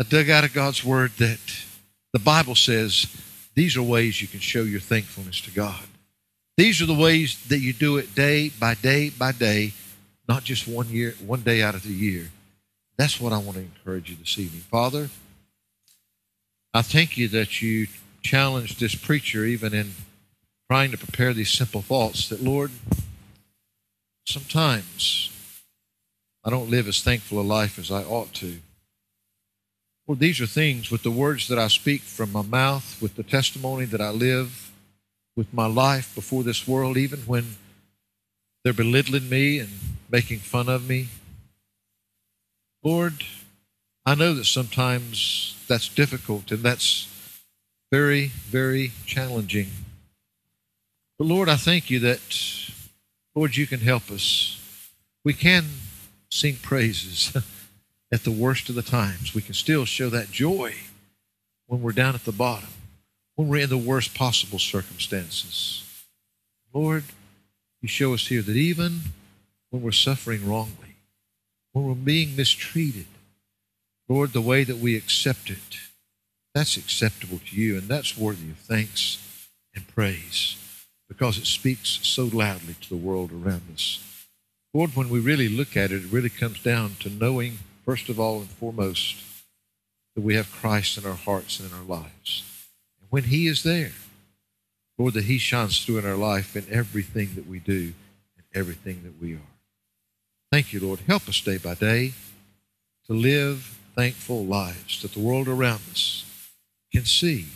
I 0.00 0.04
dug 0.04 0.30
out 0.30 0.44
of 0.44 0.52
God's 0.52 0.84
Word 0.84 1.12
that 1.18 1.38
the 2.12 2.18
Bible 2.18 2.54
says 2.54 3.06
These 3.54 3.76
are 3.76 3.82
ways 3.82 4.20
you 4.20 4.28
can 4.28 4.40
show 4.40 4.62
your 4.62 4.80
thankfulness 4.80 5.40
to 5.42 5.50
God. 5.50 5.84
These 6.56 6.82
are 6.82 6.86
the 6.86 6.94
ways 6.94 7.40
that 7.48 7.60
you 7.60 7.72
do 7.72 7.98
it 7.98 8.14
day 8.14 8.48
by 8.48 8.74
day 8.74 9.10
by 9.10 9.32
day, 9.32 9.72
not 10.28 10.44
just 10.44 10.66
one 10.66 10.88
year, 10.88 11.14
one 11.24 11.42
day 11.42 11.62
out 11.62 11.74
of 11.74 11.82
the 11.82 11.92
year. 11.92 12.30
That's 12.96 13.20
what 13.20 13.32
I 13.32 13.38
want 13.38 13.54
to 13.54 13.62
encourage 13.62 14.10
you 14.10 14.16
this 14.16 14.38
evening. 14.38 14.62
Father, 14.62 15.08
I 16.74 16.82
thank 16.82 17.16
you 17.16 17.28
that 17.28 17.62
you 17.62 17.86
challenged 18.22 18.80
this 18.80 18.94
preacher 18.94 19.44
even 19.44 19.72
in 19.72 19.92
trying 20.68 20.90
to 20.90 20.98
prepare 20.98 21.32
these 21.32 21.50
simple 21.50 21.80
thoughts 21.80 22.28
that, 22.28 22.42
Lord, 22.42 22.72
sometimes 24.26 25.30
I 26.44 26.50
don't 26.50 26.70
live 26.70 26.88
as 26.88 27.00
thankful 27.00 27.40
a 27.40 27.42
life 27.42 27.78
as 27.78 27.90
I 27.90 28.02
ought 28.02 28.34
to. 28.34 28.58
Lord, 30.08 30.20
these 30.20 30.40
are 30.40 30.46
things 30.46 30.90
with 30.90 31.02
the 31.02 31.10
words 31.10 31.48
that 31.48 31.58
I 31.58 31.68
speak 31.68 32.00
from 32.00 32.32
my 32.32 32.40
mouth, 32.40 32.96
with 33.00 33.16
the 33.16 33.22
testimony 33.22 33.84
that 33.84 34.00
I 34.00 34.08
live, 34.08 34.72
with 35.36 35.52
my 35.52 35.66
life 35.66 36.14
before 36.14 36.42
this 36.42 36.66
world, 36.66 36.96
even 36.96 37.20
when 37.20 37.56
they're 38.64 38.72
belittling 38.72 39.28
me 39.28 39.58
and 39.58 39.68
making 40.10 40.38
fun 40.38 40.66
of 40.70 40.88
me. 40.88 41.08
Lord, 42.82 43.22
I 44.06 44.14
know 44.14 44.32
that 44.32 44.46
sometimes 44.46 45.54
that's 45.68 45.90
difficult 45.90 46.50
and 46.50 46.62
that's 46.62 47.06
very, 47.92 48.28
very 48.28 48.92
challenging. 49.04 49.68
But 51.18 51.26
Lord, 51.26 51.50
I 51.50 51.56
thank 51.56 51.90
you 51.90 51.98
that, 52.00 52.70
Lord, 53.34 53.56
you 53.56 53.66
can 53.66 53.80
help 53.80 54.10
us. 54.10 54.58
We 55.22 55.34
can 55.34 55.66
sing 56.30 56.56
praises 56.56 57.36
at 58.12 58.24
the 58.24 58.30
worst 58.30 58.68
of 58.68 58.74
the 58.74 58.82
times. 58.82 59.34
We 59.34 59.42
can 59.42 59.54
still 59.54 59.84
show 59.84 60.08
that 60.10 60.30
joy 60.30 60.74
when 61.66 61.82
we're 61.82 61.92
down 61.92 62.14
at 62.14 62.24
the 62.24 62.32
bottom, 62.32 62.70
when 63.34 63.48
we're 63.48 63.62
in 63.64 63.70
the 63.70 63.78
worst 63.78 64.14
possible 64.14 64.58
circumstances. 64.58 65.84
Lord, 66.72 67.04
you 67.80 67.88
show 67.88 68.14
us 68.14 68.26
here 68.26 68.42
that 68.42 68.56
even 68.56 69.00
when 69.70 69.82
we're 69.82 69.92
suffering 69.92 70.48
wrongly, 70.48 70.96
when 71.72 71.86
we're 71.86 71.94
being 71.94 72.34
mistreated, 72.34 73.06
Lord, 74.08 74.32
the 74.32 74.40
way 74.40 74.64
that 74.64 74.78
we 74.78 74.96
accept 74.96 75.50
it, 75.50 75.78
that's 76.54 76.76
acceptable 76.76 77.40
to 77.50 77.56
you, 77.56 77.76
and 77.76 77.88
that's 77.88 78.16
worthy 78.16 78.50
of 78.50 78.56
thanks 78.56 79.48
and 79.74 79.86
praise 79.86 80.56
because 81.08 81.38
it 81.38 81.46
speaks 81.46 82.00
so 82.02 82.24
loudly 82.24 82.74
to 82.80 82.88
the 82.88 82.96
world 82.96 83.30
around 83.32 83.62
us. 83.72 84.26
Lord, 84.74 84.94
when 84.94 85.08
we 85.08 85.20
really 85.20 85.48
look 85.48 85.76
at 85.76 85.90
it, 85.90 86.04
it 86.04 86.12
really 86.12 86.28
comes 86.28 86.62
down 86.62 86.96
to 87.00 87.08
knowing, 87.08 87.58
first 87.88 88.10
of 88.10 88.20
all 88.20 88.40
and 88.40 88.50
foremost, 88.50 89.16
that 90.14 90.20
we 90.20 90.34
have 90.34 90.52
Christ 90.52 90.98
in 90.98 91.06
our 91.06 91.14
hearts 91.14 91.58
and 91.58 91.72
in 91.72 91.74
our 91.74 91.84
lives. 91.84 92.42
And 93.00 93.08
when 93.08 93.22
He 93.22 93.46
is 93.46 93.62
there, 93.62 93.92
Lord, 94.98 95.14
that 95.14 95.24
He 95.24 95.38
shines 95.38 95.82
through 95.82 95.96
in 95.96 96.04
our 96.04 96.14
life 96.14 96.54
in 96.54 96.66
everything 96.70 97.30
that 97.34 97.46
we 97.46 97.60
do 97.60 97.94
and 98.36 98.44
everything 98.54 99.04
that 99.04 99.18
we 99.18 99.32
are. 99.32 99.54
Thank 100.52 100.74
you, 100.74 100.80
Lord. 100.80 101.00
Help 101.06 101.30
us 101.30 101.40
day 101.40 101.56
by 101.56 101.72
day 101.72 102.12
to 103.06 103.14
live 103.14 103.78
thankful 103.96 104.44
lives 104.44 105.00
that 105.00 105.12
the 105.12 105.20
world 105.20 105.48
around 105.48 105.80
us 105.90 106.26
can 106.92 107.06
see 107.06 107.46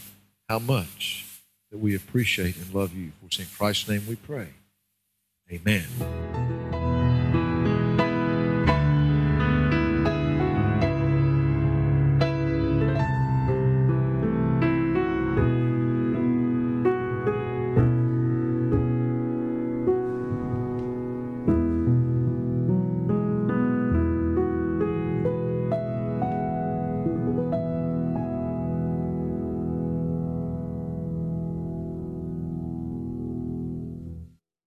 how 0.49 0.59
much 0.59 1.27
that 1.71 1.77
we 1.77 1.95
appreciate 1.95 2.57
and 2.57 2.73
love 2.73 2.97
you. 2.97 3.13
For 3.21 3.43
in 3.43 3.49
Christ's 3.55 3.87
name 3.87 4.05
we 4.09 4.17
pray. 4.17 4.49
Amen. 5.53 6.42